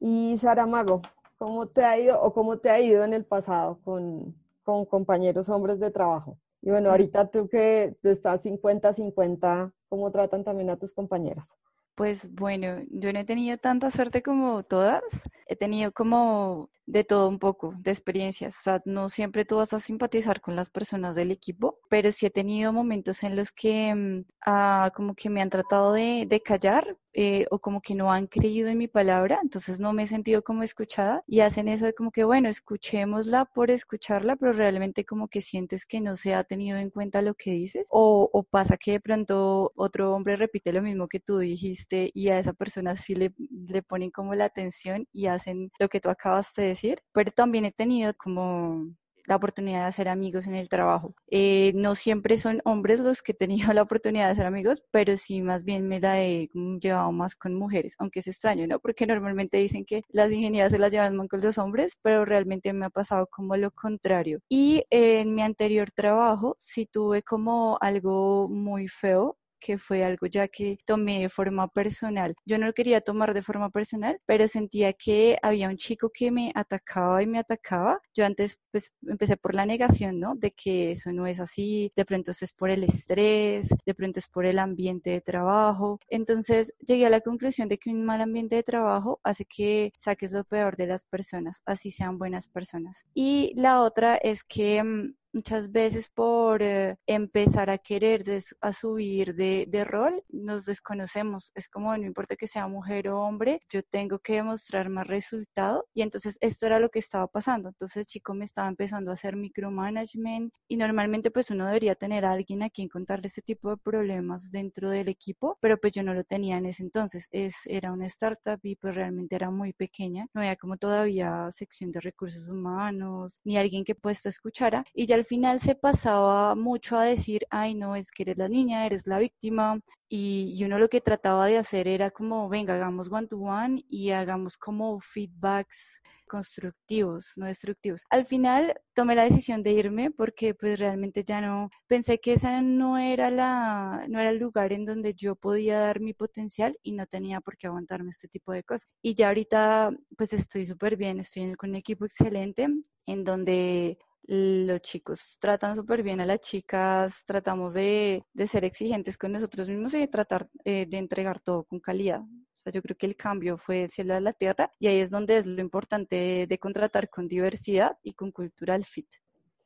Y 0.00 0.36
Sara 0.36 0.66
Mago, 0.66 1.02
¿cómo 1.38 1.66
te 1.68 1.84
ha 1.84 1.98
ido 1.98 2.20
o 2.20 2.32
cómo 2.34 2.58
te 2.58 2.70
ha 2.70 2.80
ido 2.80 3.04
en 3.04 3.14
el 3.14 3.24
pasado 3.24 3.80
con, 3.82 4.34
con 4.64 4.86
compañeros 4.86 5.48
hombres 5.48 5.78
de 5.78 5.90
trabajo. 5.90 6.38
Y 6.62 6.70
bueno, 6.70 6.90
ahorita 6.90 7.30
tú 7.30 7.48
que 7.48 7.94
estás 8.02 8.44
50-50, 8.44 9.72
¿cómo 9.88 10.10
tratan 10.10 10.42
también 10.42 10.70
a 10.70 10.78
tus 10.78 10.92
compañeras? 10.92 11.46
Pues 11.94 12.34
bueno, 12.34 12.82
yo 12.90 13.12
no 13.12 13.20
he 13.20 13.24
tenido 13.24 13.58
tanta 13.58 13.90
suerte 13.90 14.22
como 14.22 14.64
todas. 14.64 15.04
He 15.46 15.54
tenido 15.54 15.92
como 15.92 16.70
de 16.86 17.04
todo 17.04 17.28
un 17.28 17.38
poco, 17.38 17.74
de 17.78 17.90
experiencias. 17.90 18.56
O 18.58 18.62
sea, 18.62 18.82
no 18.84 19.10
siempre 19.10 19.44
tú 19.44 19.56
vas 19.56 19.72
a 19.72 19.80
simpatizar 19.80 20.40
con 20.40 20.56
las 20.56 20.70
personas 20.70 21.14
del 21.14 21.30
equipo, 21.30 21.78
pero 21.88 22.12
sí 22.12 22.26
he 22.26 22.30
tenido 22.30 22.72
momentos 22.72 23.22
en 23.22 23.36
los 23.36 23.52
que 23.52 23.94
mm, 23.94 24.24
ah, 24.46 24.92
como 24.94 25.14
que 25.14 25.30
me 25.30 25.40
han 25.42 25.50
tratado 25.50 25.92
de, 25.92 26.26
de 26.28 26.40
callar 26.40 26.96
eh, 27.14 27.46
o 27.50 27.58
como 27.60 27.80
que 27.80 27.94
no 27.94 28.12
han 28.12 28.26
creído 28.26 28.68
en 28.68 28.78
mi 28.78 28.88
palabra, 28.88 29.38
entonces 29.42 29.80
no 29.80 29.92
me 29.92 30.02
he 30.04 30.06
sentido 30.06 30.42
como 30.42 30.62
escuchada 30.62 31.22
y 31.26 31.40
hacen 31.40 31.68
eso 31.68 31.86
de 31.86 31.94
como 31.94 32.10
que, 32.10 32.24
bueno, 32.24 32.48
escuchémosla 32.48 33.46
por 33.46 33.70
escucharla, 33.70 34.36
pero 34.36 34.52
realmente 34.52 35.04
como 35.04 35.28
que 35.28 35.40
sientes 35.40 35.86
que 35.86 36.00
no 36.00 36.16
se 36.16 36.34
ha 36.34 36.44
tenido 36.44 36.78
en 36.78 36.90
cuenta 36.90 37.22
lo 37.22 37.34
que 37.34 37.52
dices 37.52 37.86
o, 37.90 38.44
pasa 38.50 38.76
que 38.76 38.92
de 38.92 39.00
pronto 39.00 39.72
otro 39.76 40.14
hombre 40.14 40.36
repite 40.36 40.72
lo 40.72 40.82
mismo 40.82 41.08
que 41.08 41.20
tú 41.20 41.38
dijiste 41.38 42.10
y 42.14 42.28
a 42.28 42.38
esa 42.38 42.52
persona 42.52 42.96
sí 42.96 43.14
le, 43.14 43.32
le 43.38 43.82
ponen 43.82 44.10
como 44.10 44.34
la 44.34 44.46
atención 44.46 45.06
y 45.12 45.26
hacen 45.26 45.70
lo 45.78 45.88
que 45.88 46.00
tú 46.00 46.08
acabas 46.10 46.52
de 46.54 46.64
decir, 46.64 47.00
pero 47.12 47.30
también 47.32 47.64
he 47.64 47.72
tenido 47.72 48.12
como 48.14 48.86
la 49.26 49.36
oportunidad 49.36 49.80
de 49.80 49.86
hacer 49.86 50.08
amigos 50.08 50.46
en 50.46 50.54
el 50.54 50.68
trabajo. 50.68 51.14
Eh, 51.28 51.72
no 51.74 51.94
siempre 51.94 52.38
son 52.38 52.60
hombres 52.64 53.00
los 53.00 53.22
que 53.22 53.32
he 53.32 53.34
tenido 53.34 53.72
la 53.74 53.82
oportunidad 53.82 54.26
de 54.26 54.32
hacer 54.32 54.46
amigos, 54.46 54.82
pero 54.90 55.16
sí 55.16 55.42
más 55.42 55.64
bien 55.64 55.88
me 55.88 56.00
la 56.00 56.22
he 56.22 56.48
llevado 56.80 57.12
más 57.12 57.34
con 57.36 57.54
mujeres, 57.54 57.94
aunque 57.98 58.20
es 58.20 58.26
extraño, 58.26 58.66
¿no? 58.66 58.78
Porque 58.80 59.06
normalmente 59.06 59.58
dicen 59.58 59.84
que 59.84 60.02
las 60.08 60.32
ingenieras 60.32 60.72
se 60.72 60.78
las 60.78 60.92
llevan 60.92 61.16
más 61.16 61.28
con 61.28 61.40
los 61.40 61.58
hombres, 61.58 61.96
pero 62.02 62.24
realmente 62.24 62.72
me 62.72 62.86
ha 62.86 62.90
pasado 62.90 63.26
como 63.28 63.56
lo 63.56 63.70
contrario. 63.70 64.40
Y 64.48 64.84
en 64.90 65.34
mi 65.34 65.42
anterior 65.42 65.90
trabajo 65.90 66.56
sí 66.58 66.86
tuve 66.86 67.22
como 67.22 67.78
algo 67.80 68.48
muy 68.48 68.88
feo 68.88 69.38
que 69.64 69.78
fue 69.78 70.04
algo 70.04 70.26
ya 70.26 70.48
que 70.48 70.78
tomé 70.84 71.20
de 71.20 71.28
forma 71.28 71.68
personal. 71.68 72.34
Yo 72.44 72.58
no 72.58 72.66
lo 72.66 72.74
quería 72.74 73.00
tomar 73.00 73.32
de 73.32 73.42
forma 73.42 73.70
personal, 73.70 74.20
pero 74.26 74.46
sentía 74.46 74.92
que 74.92 75.38
había 75.42 75.68
un 75.68 75.76
chico 75.76 76.10
que 76.12 76.30
me 76.30 76.52
atacaba 76.54 77.22
y 77.22 77.26
me 77.26 77.38
atacaba. 77.38 78.00
Yo 78.14 78.26
antes 78.26 78.58
pues 78.70 78.92
empecé 79.06 79.36
por 79.36 79.54
la 79.54 79.66
negación, 79.66 80.18
¿no? 80.20 80.34
De 80.34 80.50
que 80.50 80.90
eso 80.92 81.12
no 81.12 81.26
es 81.26 81.40
así, 81.40 81.92
de 81.96 82.04
pronto 82.04 82.32
es 82.32 82.52
por 82.52 82.70
el 82.70 82.84
estrés, 82.84 83.68
de 83.86 83.94
pronto 83.94 84.18
es 84.18 84.26
por 84.26 84.44
el 84.46 84.58
ambiente 84.58 85.10
de 85.10 85.20
trabajo. 85.20 85.98
Entonces 86.08 86.74
llegué 86.86 87.06
a 87.06 87.10
la 87.10 87.20
conclusión 87.20 87.68
de 87.68 87.78
que 87.78 87.90
un 87.90 88.04
mal 88.04 88.20
ambiente 88.20 88.56
de 88.56 88.62
trabajo 88.64 89.20
hace 89.22 89.44
que 89.44 89.92
saques 89.98 90.32
lo 90.32 90.44
peor 90.44 90.76
de 90.76 90.86
las 90.88 91.04
personas, 91.04 91.62
así 91.64 91.90
sean 91.90 92.18
buenas 92.18 92.48
personas. 92.48 93.04
Y 93.14 93.52
la 93.56 93.80
otra 93.82 94.16
es 94.16 94.44
que 94.44 94.82
mm, 94.82 95.14
muchas 95.34 95.70
veces 95.72 96.08
por 96.08 96.62
eh, 96.62 96.96
empezar 97.06 97.68
a 97.68 97.78
querer 97.78 98.24
a 98.60 98.72
subir 98.72 99.34
de, 99.34 99.66
de, 99.68 99.84
rol, 99.84 100.22
nos 100.30 100.64
desconocemos. 100.64 101.50
Es 101.54 101.68
como, 101.68 101.96
no 101.96 102.06
importa 102.06 102.36
que 102.36 102.46
sea 102.46 102.68
mujer 102.68 103.08
o 103.08 103.20
hombre, 103.20 103.60
yo 103.70 103.82
tengo 103.82 104.20
que 104.20 104.34
demostrar 104.34 104.88
más 104.88 105.06
resultado. 105.06 105.86
Y 105.92 106.02
entonces 106.02 106.38
esto 106.40 106.66
era 106.66 106.78
lo 106.78 106.88
que 106.88 107.00
estaba 107.00 107.26
pasando. 107.26 107.68
Entonces 107.68 107.96
el 107.96 108.06
chico 108.06 108.34
me 108.34 108.44
estaba 108.44 108.68
empezando 108.68 109.10
a 109.10 109.14
hacer 109.14 109.36
micromanagement 109.36 110.52
y 110.68 110.76
normalmente 110.76 111.30
pues 111.30 111.50
uno 111.50 111.66
debería 111.66 111.96
tener 111.96 112.24
a 112.24 112.32
alguien 112.32 112.62
a 112.62 112.70
quien 112.70 112.88
contarle 112.88 113.26
ese 113.26 113.42
tipo 113.42 113.70
de 113.70 113.76
problemas 113.76 114.50
dentro 114.50 114.90
del 114.90 115.08
equipo, 115.08 115.58
pero 115.60 115.78
pues 115.78 115.92
yo 115.92 116.02
no 116.02 116.14
lo 116.14 116.24
tenía 116.24 116.58
en 116.58 116.66
ese 116.66 116.82
entonces. 116.84 117.26
Es, 117.32 117.54
era 117.66 117.92
una 117.92 118.06
startup 118.06 118.60
y 118.62 118.76
pues 118.76 118.94
realmente 118.94 119.34
era 119.34 119.50
muy 119.50 119.72
pequeña. 119.72 120.28
No 120.32 120.40
había 120.40 120.56
como 120.56 120.76
todavía 120.76 121.48
sección 121.50 121.90
de 121.90 122.00
recursos 122.00 122.48
humanos, 122.48 123.40
ni 123.44 123.56
alguien 123.58 123.84
que 123.84 123.96
pues 123.96 124.22
te 124.22 124.28
escuchara. 124.28 124.84
Y 124.94 125.06
ya 125.06 125.23
final 125.24 125.60
se 125.60 125.74
pasaba 125.74 126.54
mucho 126.54 126.96
a 126.96 127.04
decir, 127.04 127.46
ay, 127.50 127.74
no, 127.74 127.96
es 127.96 128.10
que 128.10 128.24
eres 128.24 128.38
la 128.38 128.48
niña, 128.48 128.86
eres 128.86 129.06
la 129.06 129.18
víctima. 129.18 129.80
Y, 130.08 130.54
y 130.56 130.64
uno 130.64 130.78
lo 130.78 130.88
que 130.88 131.00
trataba 131.00 131.46
de 131.46 131.58
hacer 131.58 131.88
era 131.88 132.10
como, 132.10 132.48
venga, 132.48 132.74
hagamos 132.74 133.10
one 133.10 133.26
to 133.26 133.38
one 133.38 133.82
y 133.88 134.10
hagamos 134.10 134.56
como 134.56 135.00
feedbacks 135.00 136.00
constructivos, 136.26 137.32
no 137.36 137.46
destructivos. 137.46 138.02
Al 138.10 138.26
final 138.26 138.74
tomé 138.94 139.14
la 139.14 139.24
decisión 139.24 139.62
de 139.62 139.72
irme 139.72 140.10
porque 140.10 140.54
pues 140.54 140.78
realmente 140.78 141.24
ya 141.24 141.40
no 141.40 141.70
pensé 141.86 142.18
que 142.18 142.34
esa 142.34 142.60
no 142.62 142.98
era 142.98 143.30
la 143.30 144.04
no 144.08 144.20
era 144.20 144.30
el 144.30 144.38
lugar 144.38 144.72
en 144.72 144.84
donde 144.84 145.14
yo 145.14 145.36
podía 145.36 145.78
dar 145.78 146.00
mi 146.00 146.14
potencial 146.14 146.76
y 146.82 146.92
no 146.92 147.06
tenía 147.06 147.40
por 147.40 147.56
qué 147.56 147.66
aguantarme 147.66 148.10
este 148.10 148.28
tipo 148.28 148.52
de 148.52 148.64
cosas. 148.64 148.88
Y 149.02 149.14
ya 149.14 149.28
ahorita 149.28 149.90
pues 150.16 150.32
estoy 150.32 150.66
súper 150.66 150.96
bien, 150.96 151.20
estoy 151.20 151.54
con 151.54 151.70
un 151.70 151.76
equipo 151.76 152.04
excelente 152.04 152.68
en 153.06 153.24
donde 153.24 153.98
los 154.26 154.80
chicos 154.80 155.36
tratan 155.38 155.76
súper 155.76 156.02
bien 156.02 156.20
a 156.20 156.26
las 156.26 156.40
chicas, 156.40 157.24
tratamos 157.26 157.74
de, 157.74 158.24
de, 158.32 158.46
ser 158.46 158.64
exigentes 158.64 159.18
con 159.18 159.32
nosotros 159.32 159.68
mismos 159.68 159.94
y 159.94 159.98
de 160.00 160.08
tratar 160.08 160.48
eh, 160.64 160.86
de 160.88 160.98
entregar 160.98 161.40
todo 161.40 161.64
con 161.64 161.80
calidad. 161.80 162.20
O 162.20 162.62
sea, 162.64 162.72
yo 162.72 162.82
creo 162.82 162.96
que 162.96 163.06
el 163.06 163.16
cambio 163.16 163.58
fue 163.58 163.82
el 163.84 163.90
cielo 163.90 164.14
a 164.14 164.20
la 164.20 164.32
tierra 164.32 164.70
y 164.78 164.86
ahí 164.86 165.00
es 165.00 165.10
donde 165.10 165.36
es 165.38 165.46
lo 165.46 165.60
importante 165.60 166.46
de, 166.48 166.58
contratar 166.58 167.10
con 167.10 167.28
diversidad 167.28 167.98
y 168.02 168.14
con 168.14 168.32
cultural 168.32 168.84
fit. 168.84 169.08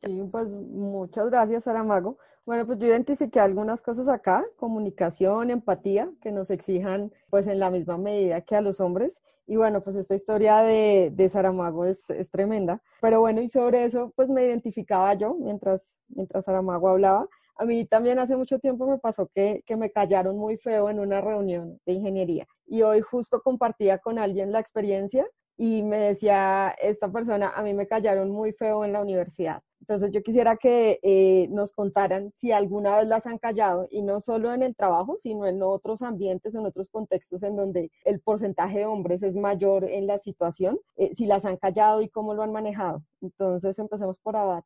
Sí, 0.03 0.29
pues 0.31 0.49
muchas 0.49 1.29
gracias, 1.29 1.65
Saramago. 1.65 2.19
Bueno, 2.47 2.65
pues 2.67 2.79
yo 2.79 2.87
identifiqué 2.87 3.41
algunas 3.41 3.83
cosas 3.83 4.09
acá, 4.09 4.45
comunicación, 4.57 5.51
empatía, 5.51 6.11
que 6.23 6.31
nos 6.31 6.51
exijan 6.51 7.13
pues 7.31 7.47
en 7.49 7.59
la 7.59 7.71
misma 7.71 7.99
medida 7.99 8.41
que 8.43 8.57
a 8.57 8.61
los 8.61 8.81
hombres. 8.81 9.21
Y 9.47 9.57
bueno, 9.57 9.83
pues 9.83 9.97
esta 9.97 10.15
historia 10.15 10.63
de, 10.63 11.11
de 11.13 11.29
Saramago 11.29 11.85
es, 11.85 12.09
es, 12.11 12.31
tremenda. 12.31 12.81
Pero 13.01 13.21
bueno, 13.21 13.41
y 13.41 13.49
sobre 13.49 13.85
eso 13.85 14.13
pues 14.15 14.29
me 14.29 14.45
identificaba 14.45 15.15
yo 15.15 15.35
mientras, 15.35 15.97
mientras 16.09 16.45
Saramago 16.45 16.89
hablaba. 16.89 17.27
A 17.57 17.65
mí 17.65 17.85
también 17.85 18.21
hace 18.21 18.37
mucho 18.37 18.61
tiempo 18.61 18.87
me 18.87 18.99
pasó 18.99 19.29
que, 19.35 19.63
que 19.67 19.77
me 19.77 19.91
callaron 19.91 20.39
muy 20.39 20.59
feo 20.59 20.91
en 20.91 21.01
una 21.01 21.21
reunión 21.21 21.81
de 21.87 21.95
ingeniería. 21.95 22.47
Y 22.67 22.83
hoy 22.83 23.01
justo 23.01 23.43
compartía 23.43 23.99
con 23.99 24.19
alguien 24.19 24.53
la 24.53 24.61
experiencia 24.61 25.27
y 25.57 25.83
me 25.83 25.99
decía 25.99 26.75
esta 26.81 27.11
persona, 27.11 27.51
a 27.51 27.63
mí 27.63 27.75
me 27.75 27.89
callaron 27.89 28.31
muy 28.31 28.53
feo 28.53 28.85
en 28.85 28.93
la 28.93 29.03
universidad. 29.03 29.61
Entonces 29.89 30.13
yo 30.13 30.23
quisiera 30.23 30.57
que 30.57 31.01
eh, 31.03 31.49
nos 31.51 31.73
contaran 31.73 32.31
si 32.35 32.53
alguna 32.53 32.99
vez 32.99 33.09
las 33.09 33.27
han 33.27 33.39
callado 33.39 33.89
y 33.91 34.03
no 34.03 34.21
solo 34.21 34.53
en 34.53 34.63
el 34.63 34.77
trabajo, 34.77 35.17
sino 35.17 35.47
en 35.47 35.63
otros 35.63 36.03
ambientes, 36.03 36.55
en 36.55 36.67
otros 36.67 36.91
contextos 36.91 37.43
en 37.43 37.57
donde 37.57 37.91
el 38.05 38.21
porcentaje 38.21 38.81
de 38.81 38.85
hombres 38.85 39.23
es 39.23 39.35
mayor 39.35 39.85
en 39.85 40.07
la 40.07 40.19
situación, 40.19 40.79
eh, 40.97 41.15
si 41.15 41.25
las 41.25 41.47
han 41.47 41.57
callado 41.57 42.03
y 42.03 42.11
cómo 42.11 42.35
lo 42.35 42.43
han 42.43 42.53
manejado. 42.53 43.03
Entonces 43.23 43.79
empecemos 43.79 44.19
por 44.19 44.37
Abad. 44.37 44.63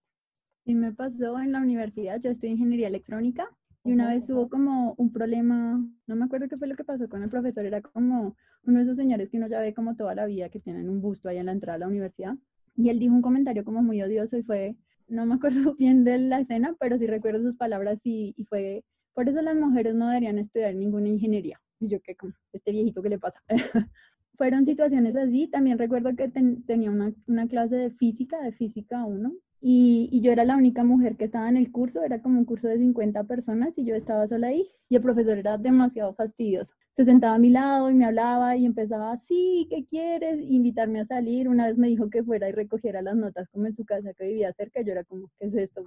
Sí, 0.64 0.74
me 0.74 0.92
pasó 0.92 1.38
en 1.38 1.52
la 1.52 1.60
universidad, 1.60 2.18
yo 2.20 2.30
estoy 2.30 2.48
en 2.48 2.56
ingeniería 2.56 2.88
electrónica 2.88 3.48
y 3.84 3.92
una 3.92 4.12
vez 4.12 4.28
hubo 4.28 4.48
como 4.48 4.94
un 4.98 5.12
problema, 5.12 5.86
no 6.08 6.16
me 6.16 6.24
acuerdo 6.24 6.48
qué 6.48 6.56
fue 6.56 6.66
lo 6.66 6.74
que 6.74 6.82
pasó 6.82 7.08
con 7.08 7.22
el 7.22 7.30
profesor, 7.30 7.64
era 7.64 7.80
como 7.80 8.34
uno 8.64 8.78
de 8.78 8.84
esos 8.84 8.96
señores 8.96 9.30
que 9.30 9.36
uno 9.36 9.46
ya 9.46 9.60
ve 9.60 9.72
como 9.72 9.94
toda 9.94 10.16
la 10.16 10.26
vida 10.26 10.48
que 10.48 10.58
tienen 10.58 10.88
un 10.88 11.00
busto 11.00 11.28
ahí 11.28 11.38
en 11.38 11.46
la 11.46 11.52
entrada 11.52 11.78
de 11.78 11.84
la 11.84 11.88
universidad. 11.88 12.34
Y 12.74 12.88
él 12.88 12.98
dijo 12.98 13.14
un 13.14 13.22
comentario 13.22 13.64
como 13.64 13.82
muy 13.82 14.02
odioso 14.02 14.36
y 14.36 14.42
fue, 14.42 14.76
no 15.08 15.26
me 15.26 15.34
acuerdo 15.34 15.74
bien 15.78 16.04
de 16.04 16.18
la 16.18 16.40
escena, 16.40 16.74
pero 16.78 16.98
sí 16.98 17.06
recuerdo 17.06 17.42
sus 17.42 17.56
palabras 17.56 17.98
y, 18.04 18.34
y 18.36 18.44
fue, 18.44 18.84
por 19.14 19.28
eso 19.28 19.42
las 19.42 19.56
mujeres 19.56 19.94
no 19.94 20.08
deberían 20.08 20.38
estudiar 20.38 20.74
ninguna 20.74 21.08
ingeniería. 21.08 21.60
Y 21.80 21.88
yo, 21.88 22.00
¿qué? 22.00 22.16
Este 22.52 22.70
viejito, 22.70 23.02
¿qué 23.02 23.08
le 23.08 23.18
pasa? 23.18 23.40
Fueron 24.36 24.64
situaciones 24.64 25.16
así. 25.16 25.48
También 25.48 25.78
recuerdo 25.78 26.14
que 26.16 26.28
tenía 26.28 26.90
una, 26.90 27.12
una, 27.26 27.48
clase 27.48 27.76
de 27.76 27.90
física, 27.90 28.40
de 28.40 28.52
física 28.52 29.04
1, 29.04 29.32
y, 29.64 30.20
yo 30.20 30.32
era 30.32 30.44
la 30.44 30.56
única 30.56 30.82
mujer 30.82 31.16
que 31.16 31.24
estaba 31.26 31.48
en 31.48 31.56
el 31.56 31.70
curso, 31.70 32.02
era 32.02 32.20
como 32.20 32.38
un 32.38 32.44
curso 32.44 32.66
de 32.66 32.78
50 32.78 33.24
personas 33.24 33.72
y 33.76 33.84
yo 33.84 33.94
estaba 33.94 34.26
sola 34.26 34.48
ahí 34.48 34.68
y 34.88 34.96
el 34.96 35.02
profesor 35.02 35.38
era 35.38 35.56
demasiado 35.56 36.14
fastidioso. 36.14 36.74
Se 36.96 37.04
sentaba 37.04 37.36
a 37.36 37.38
mi 37.38 37.48
lado 37.48 37.88
y 37.88 37.94
me 37.94 38.04
hablaba 38.04 38.56
y 38.56 38.66
empezaba, 38.66 39.16
sí, 39.18 39.68
¿qué 39.70 39.86
quieres? 39.86 40.40
Invitarme 40.40 41.00
a 41.00 41.06
salir. 41.06 41.48
Una 41.48 41.66
vez 41.68 41.78
me 41.78 41.88
dijo 41.88 42.10
que 42.10 42.24
fuera 42.24 42.48
y 42.48 42.52
recogiera 42.52 43.02
las 43.02 43.16
notas 43.16 43.48
como 43.50 43.66
en 43.66 43.76
su 43.76 43.84
casa 43.84 44.12
que 44.14 44.26
vivía 44.26 44.52
cerca. 44.52 44.82
Yo 44.82 44.92
era 44.92 45.04
como, 45.04 45.30
¿qué 45.38 45.46
es 45.46 45.54
esto? 45.54 45.84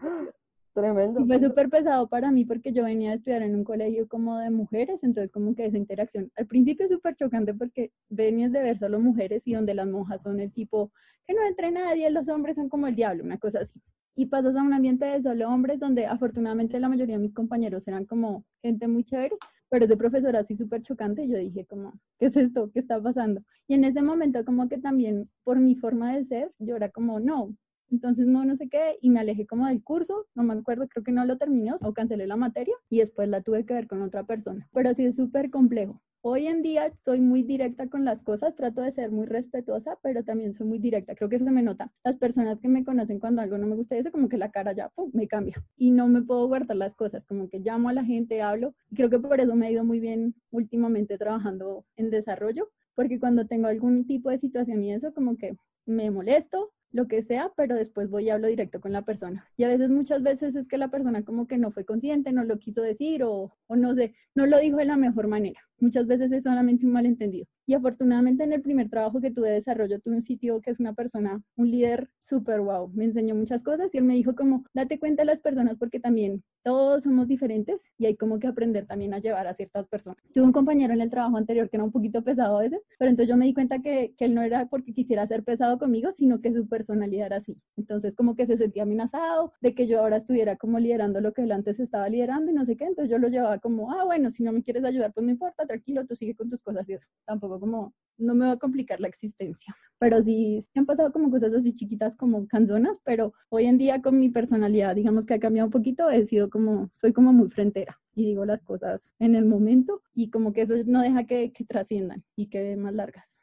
Tremendo. 0.76 1.26
Fue 1.26 1.40
súper 1.40 1.70
pesado 1.70 2.10
para 2.10 2.32
mí 2.32 2.44
porque 2.44 2.74
yo 2.74 2.84
venía 2.84 3.12
a 3.12 3.14
estudiar 3.14 3.42
en 3.44 3.56
un 3.56 3.64
colegio 3.64 4.10
como 4.10 4.38
de 4.40 4.50
mujeres, 4.50 5.00
entonces 5.04 5.32
como 5.32 5.56
que 5.56 5.66
esa 5.66 5.78
interacción 5.78 6.30
al 6.36 6.48
principio 6.48 6.90
súper 6.90 7.16
chocante 7.16 7.54
porque 7.54 7.94
venías 8.10 8.52
de 8.52 8.62
ver 8.62 8.78
solo 8.78 9.00
mujeres 9.00 9.42
y 9.46 9.54
donde 9.54 9.74
las 9.74 9.88
monjas 9.88 10.24
son 10.24 10.42
el 10.42 10.52
tipo 10.52 10.92
que 11.26 11.34
no 11.34 11.46
entre 11.48 11.72
nadie, 11.72 12.10
los 12.12 12.28
hombres 12.28 12.58
son 12.58 12.68
como 12.68 12.88
el 12.88 12.96
diablo, 12.96 13.24
una 13.24 13.38
cosa 13.38 13.60
así. 13.62 13.82
Y 14.18 14.26
pasas 14.26 14.58
a 14.58 14.62
un 14.64 14.74
ambiente 14.74 15.06
de 15.06 15.22
solo 15.22 15.50
hombres 15.50 15.80
donde 15.80 16.08
afortunadamente 16.08 16.78
la 16.78 16.90
mayoría 16.90 17.16
de 17.16 17.22
mis 17.22 17.34
compañeros 17.34 17.88
eran 17.88 18.04
como 18.04 18.44
gente 18.62 18.90
muy 18.90 19.06
chévere, 19.06 19.38
pero 19.70 19.86
ese 19.86 19.96
profesor 19.96 20.36
así 20.36 20.58
súper 20.58 20.82
chocante 20.82 21.26
yo 21.26 21.38
dije 21.38 21.66
como, 21.66 21.94
¿qué 22.20 22.26
es 22.26 22.36
esto? 22.36 22.70
¿Qué 22.74 22.82
está 22.82 23.02
pasando? 23.02 23.42
Y 23.70 23.76
en 23.76 23.86
ese 23.86 24.02
momento 24.02 24.44
como 24.44 24.68
que 24.68 24.78
también 24.78 25.30
por 25.46 25.58
mi 25.58 25.76
forma 25.76 26.18
de 26.18 26.26
ser, 26.26 26.52
yo 26.60 26.76
era 26.76 26.90
como, 26.90 27.22
no, 27.22 27.56
entonces, 27.90 28.28
no, 28.28 28.46
no 28.46 28.56
sé 28.58 28.70
qué, 28.70 28.98
y 29.02 29.10
me 29.10 29.20
alejé 29.20 29.46
como 29.46 29.68
del 29.68 29.84
curso, 29.84 30.28
no 30.36 30.44
me 30.44 30.54
acuerdo, 30.54 30.88
creo 30.88 31.04
que 31.04 31.12
no 31.12 31.26
lo 31.26 31.38
terminé 31.38 31.74
o 31.82 31.94
cancelé 31.94 32.28
la 32.28 32.36
materia 32.36 32.76
y 32.90 33.00
después 33.00 33.30
la 33.30 33.42
tuve 33.42 33.66
que 33.66 33.74
ver 33.74 33.88
con 33.88 34.02
otra 34.02 34.24
persona. 34.24 34.68
Pero 34.74 34.94
sí 34.94 35.06
es 35.06 35.16
súper 35.16 35.50
complejo, 35.50 36.02
Hoy 36.28 36.48
en 36.48 36.64
día 36.64 36.92
soy 37.04 37.22
muy 37.22 37.44
directa 37.44 37.88
con 37.88 38.04
las 38.04 38.20
cosas, 38.24 38.56
trato 38.56 38.82
de 38.82 38.92
ser 38.92 39.12
muy 39.12 39.28
respetuosa, 39.28 40.00
pero 40.02 40.24
también 40.24 40.56
soy 40.56 40.66
muy 40.66 40.80
directa. 40.80 41.14
Creo 41.14 41.30
que 41.30 41.36
eso 41.36 41.46
me 41.46 41.62
nota. 41.62 41.94
Las 42.04 42.18
personas 42.18 42.60
que 42.60 42.68
me 42.68 42.84
conocen 42.84 43.20
cuando 43.20 43.44
algo 43.44 43.60
no 43.60 43.68
me 43.68 43.76
gusta, 43.76 43.96
eso 43.96 44.12
como 44.12 44.28
que 44.28 44.40
la 44.40 44.50
cara 44.50 44.74
ya 44.74 44.90
pum, 44.90 45.12
me 45.14 45.28
cambia 45.28 45.64
y 45.78 45.92
no 45.92 46.08
me 46.08 46.24
puedo 46.24 46.48
guardar 46.48 46.78
las 46.78 46.96
cosas, 46.96 47.24
como 47.28 47.48
que 47.48 47.60
llamo 47.60 47.90
a 47.90 47.94
la 47.94 48.04
gente, 48.04 48.42
hablo. 48.42 48.74
Y 48.90 48.96
creo 48.96 49.12
que 49.12 49.20
por 49.20 49.40
eso 49.40 49.56
me 49.56 49.68
ha 49.68 49.72
ido 49.72 49.84
muy 49.84 50.00
bien 50.00 50.34
últimamente 50.50 51.20
trabajando 51.20 51.86
en 51.96 52.10
desarrollo, 52.10 52.72
porque 52.96 53.20
cuando 53.20 53.46
tengo 53.46 53.68
algún 53.68 54.08
tipo 54.08 54.32
de 54.32 54.40
situación 54.40 54.84
y 54.84 54.94
eso, 54.94 55.14
como 55.14 55.38
que 55.38 55.56
me 55.86 56.10
molesto, 56.10 56.72
lo 56.96 57.08
que 57.08 57.24
sea, 57.24 57.52
pero 57.58 57.76
después 57.76 58.10
voy 58.10 58.26
y 58.26 58.30
hablo 58.30 58.48
directo 58.48 58.80
con 58.80 58.94
la 58.94 59.02
persona. 59.02 59.46
Y 59.58 59.64
a 59.64 59.68
veces, 59.68 59.90
muchas 59.90 60.24
veces 60.24 60.56
es 60.56 60.66
que 60.68 60.78
la 60.78 60.90
persona 60.90 61.24
como 61.24 61.46
que 61.46 61.58
no 61.58 61.72
fue 61.72 61.84
consciente, 61.84 62.32
no 62.32 62.46
lo 62.46 62.58
quiso 62.58 62.82
decir 62.82 63.24
o, 63.24 63.54
o 63.68 63.76
no 63.76 63.94
sé, 63.96 64.16
no 64.34 64.46
lo 64.46 64.60
dijo 64.60 64.78
de 64.78 64.86
la 64.86 64.96
mejor 64.96 65.28
manera. 65.28 65.60
Muchas 65.80 66.08
veces 66.08 66.32
es 66.32 66.44
solamente 66.44 66.86
un 66.86 66.94
malentendido. 66.94 67.48
Y 67.68 67.74
afortunadamente 67.74 68.44
en 68.44 68.54
el 68.54 68.62
primer 68.62 68.90
trabajo 68.90 69.20
que 69.20 69.32
tuve 69.32 69.50
de 69.50 69.56
desarrollo, 69.56 70.00
tuve 70.00 70.16
un 70.16 70.22
sitio 70.22 70.62
que 70.62 70.70
es 70.72 70.80
una 70.80 70.94
persona, 70.94 71.42
un 71.58 71.70
líder 71.70 72.10
súper 72.20 72.62
wow. 72.62 72.90
Me 72.94 73.06
enseñó 73.06 73.36
muchas 73.36 73.64
cosas 73.64 73.94
y 73.94 73.98
él 73.98 74.04
me 74.04 74.16
dijo 74.16 74.36
como, 74.36 74.64
date 74.74 75.00
cuenta 75.00 75.24
de 75.24 75.28
las 75.28 75.40
personas 75.40 75.76
porque 75.78 76.00
también 76.00 76.44
todos 76.64 77.04
somos 77.04 77.28
diferentes 77.28 77.80
y 77.98 78.06
hay 78.06 78.16
como 78.16 78.40
que 78.40 78.48
aprender 78.48 78.86
también 78.86 79.14
a 79.14 79.20
llevar 79.20 79.48
a 79.48 79.54
ciertas 79.54 79.88
personas. 79.88 80.18
Tuve 80.34 80.46
un 80.46 80.52
compañero 80.52 80.94
en 80.94 81.02
el 81.02 81.10
trabajo 81.10 81.38
anterior 81.38 81.70
que 81.70 81.78
era 81.78 81.84
un 81.84 81.92
poquito 81.92 82.24
pesado 82.24 82.58
a 82.58 82.62
veces, 82.62 82.82
pero 82.98 83.10
entonces 83.10 83.30
yo 83.30 83.38
me 83.38 83.46
di 83.46 83.54
cuenta 83.54 83.82
que, 83.82 84.14
que 84.18 84.26
él 84.26 84.36
no 84.36 84.44
era 84.44 84.68
porque 84.68 84.94
quisiera 84.94 85.28
ser 85.28 85.44
pesado 85.44 85.78
conmigo, 85.78 86.12
sino 86.14 86.42
que 86.42 86.54
su 86.54 86.68
personalidad 86.86 87.28
era 87.28 87.38
así. 87.38 87.58
Entonces 87.78 88.14
como 88.16 88.36
que 88.36 88.46
se 88.46 88.58
sentía 88.58 88.84
amenazado 88.84 89.54
de 89.62 89.74
que 89.74 89.88
yo 89.88 90.00
ahora 90.00 90.18
estuviera 90.18 90.56
como 90.56 90.80
liderando 90.80 91.22
lo 91.22 91.34
que 91.34 91.44
él 91.44 91.52
antes 91.52 91.80
estaba 91.80 92.10
liderando 92.10 92.52
y 92.52 92.54
no 92.54 92.66
sé 92.66 92.78
qué. 92.78 92.86
Entonces 92.86 93.12
yo 93.12 93.18
lo 93.18 93.28
llevaba 93.28 93.60
como, 93.60 93.92
ah, 93.92 94.04
bueno, 94.06 94.32
si 94.32 94.44
no 94.44 94.52
me 94.52 94.64
quieres 94.64 94.84
ayudar, 94.84 95.14
pues 95.14 95.26
no 95.26 95.32
importa, 95.32 95.66
tranquilo, 95.66 96.06
tú 96.06 96.16
sigue 96.16 96.36
con 96.36 96.50
tus 96.50 96.62
cosas 96.62 96.88
y 96.90 96.94
eso. 96.94 97.06
Tampoco 97.26 97.60
como, 97.60 97.94
no 98.18 98.36
me 98.36 98.46
va 98.46 98.54
a 98.54 98.58
complicar 98.58 99.00
la 99.00 99.08
existencia. 99.08 99.76
Pero 100.00 100.22
sí, 100.22 100.66
han 100.76 100.86
pasado 100.86 101.12
como 101.12 101.32
cosas 101.32 101.54
así 101.54 101.74
chiquitas 101.74 102.16
como 102.16 102.48
canzonas, 102.48 103.00
pero 103.04 103.34
hoy 103.50 103.66
en 103.66 103.78
día 103.78 104.02
con 104.02 104.20
mi 104.20 104.30
personalidad, 104.30 104.96
digamos 104.96 105.26
que 105.26 105.34
ha 105.34 105.40
cambiado 105.40 105.68
un 105.68 105.72
poquito, 105.72 106.10
he 106.10 106.26
sido 106.26 106.50
como, 106.50 106.90
soy 106.96 107.14
como 107.14 107.34
muy 107.34 107.50
frentera 107.50 108.00
y 108.14 108.26
digo 108.26 108.46
las 108.46 108.62
cosas 108.62 109.02
en 109.20 109.36
el 109.36 109.46
momento 109.46 110.02
y 110.14 110.30
como 110.30 110.54
que 110.54 110.62
eso 110.62 110.74
no 110.86 111.02
deja 111.02 111.26
que, 111.26 111.52
que 111.52 111.66
trasciendan 111.66 112.24
y 112.36 112.48
queden 112.48 112.82
más 112.82 112.94
largas. 112.94 113.36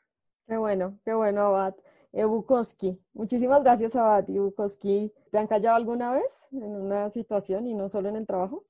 Qué 0.46 0.56
bueno, 0.56 0.98
qué 1.04 1.14
bueno, 1.14 1.42
Abad. 1.42 1.74
Ebukoski, 2.12 2.98
muchísimas 3.12 3.62
gracias, 3.62 3.94
Abad. 3.96 4.28
Ebukoski, 4.30 5.12
¿te 5.30 5.38
han 5.38 5.46
callado 5.46 5.76
alguna 5.76 6.12
vez 6.12 6.48
en 6.52 6.74
una 6.76 7.10
situación 7.10 7.66
y 7.66 7.74
no 7.74 7.88
solo 7.90 8.08
en 8.08 8.16
el 8.16 8.26
trabajo? 8.26 8.64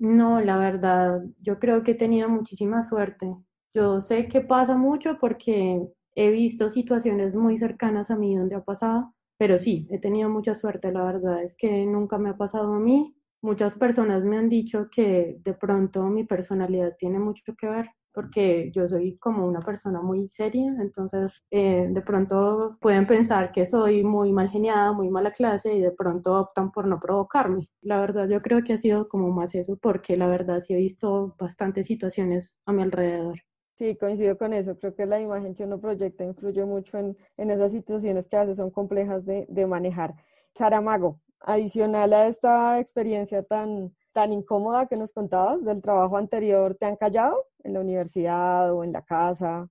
No, 0.00 0.40
la 0.40 0.56
verdad, 0.56 1.22
yo 1.40 1.58
creo 1.58 1.82
que 1.84 1.92
he 1.92 1.94
tenido 1.94 2.28
muchísima 2.28 2.82
suerte. 2.82 3.36
Yo 3.74 4.00
sé 4.00 4.28
que 4.28 4.40
pasa 4.40 4.76
mucho 4.76 5.18
porque 5.20 5.86
he 6.14 6.30
visto 6.30 6.70
situaciones 6.70 7.34
muy 7.34 7.58
cercanas 7.58 8.10
a 8.10 8.16
mí 8.16 8.34
donde 8.34 8.56
ha 8.56 8.64
pasado, 8.64 9.14
pero 9.38 9.58
sí, 9.58 9.86
he 9.90 9.98
tenido 10.00 10.28
mucha 10.30 10.54
suerte, 10.54 10.90
la 10.92 11.04
verdad 11.04 11.42
es 11.44 11.54
que 11.56 11.84
nunca 11.86 12.18
me 12.18 12.30
ha 12.30 12.36
pasado 12.36 12.74
a 12.74 12.80
mí. 12.80 13.14
Muchas 13.42 13.74
personas 13.74 14.24
me 14.24 14.38
han 14.38 14.48
dicho 14.48 14.88
que 14.90 15.38
de 15.44 15.54
pronto 15.54 16.02
mi 16.04 16.24
personalidad 16.24 16.96
tiene 16.98 17.18
mucho 17.18 17.54
que 17.56 17.68
ver 17.68 17.90
porque 18.12 18.70
yo 18.74 18.88
soy 18.88 19.16
como 19.18 19.46
una 19.46 19.60
persona 19.60 20.00
muy 20.02 20.28
seria, 20.28 20.74
entonces 20.80 21.44
eh, 21.50 21.86
de 21.90 22.02
pronto 22.02 22.76
pueden 22.80 23.06
pensar 23.06 23.52
que 23.52 23.66
soy 23.66 24.02
muy 24.04 24.32
mal 24.32 24.48
geniada, 24.48 24.92
muy 24.92 25.08
mala 25.10 25.32
clase 25.32 25.74
y 25.74 25.80
de 25.80 25.92
pronto 25.92 26.34
optan 26.40 26.72
por 26.72 26.86
no 26.86 26.98
provocarme. 27.00 27.68
La 27.82 28.00
verdad 28.00 28.28
yo 28.28 28.42
creo 28.42 28.62
que 28.64 28.74
ha 28.74 28.76
sido 28.78 29.08
como 29.08 29.30
más 29.30 29.54
eso 29.54 29.76
porque 29.80 30.16
la 30.16 30.26
verdad 30.28 30.62
sí 30.66 30.74
he 30.74 30.76
visto 30.76 31.34
bastantes 31.38 31.86
situaciones 31.86 32.56
a 32.66 32.72
mi 32.72 32.82
alrededor. 32.82 33.40
Sí, 33.78 33.96
coincido 33.96 34.36
con 34.38 34.52
eso. 34.52 34.78
Creo 34.78 34.94
que 34.94 35.06
la 35.06 35.20
imagen 35.20 35.54
que 35.54 35.64
uno 35.64 35.80
proyecta 35.80 36.22
influye 36.24 36.64
mucho 36.64 36.98
en, 36.98 37.16
en 37.36 37.50
esas 37.50 37.72
situaciones 37.72 38.28
que 38.28 38.36
a 38.36 38.40
veces 38.42 38.58
son 38.58 38.70
complejas 38.70 39.24
de, 39.24 39.46
de 39.48 39.66
manejar. 39.66 40.14
Saramago, 40.54 41.20
adicional 41.40 42.12
a 42.12 42.28
esta 42.28 42.78
experiencia 42.78 43.42
tan, 43.42 43.94
tan 44.12 44.32
incómoda 44.32 44.86
que 44.86 44.96
nos 44.96 45.12
contabas 45.12 45.64
del 45.64 45.82
trabajo 45.82 46.16
anterior, 46.16 46.74
¿te 46.74 46.86
han 46.86 46.96
callado 46.96 47.46
en 47.64 47.74
la 47.74 47.80
universidad 47.80 48.72
o 48.72 48.84
en 48.84 48.92
la 48.92 49.02
casa? 49.02 49.68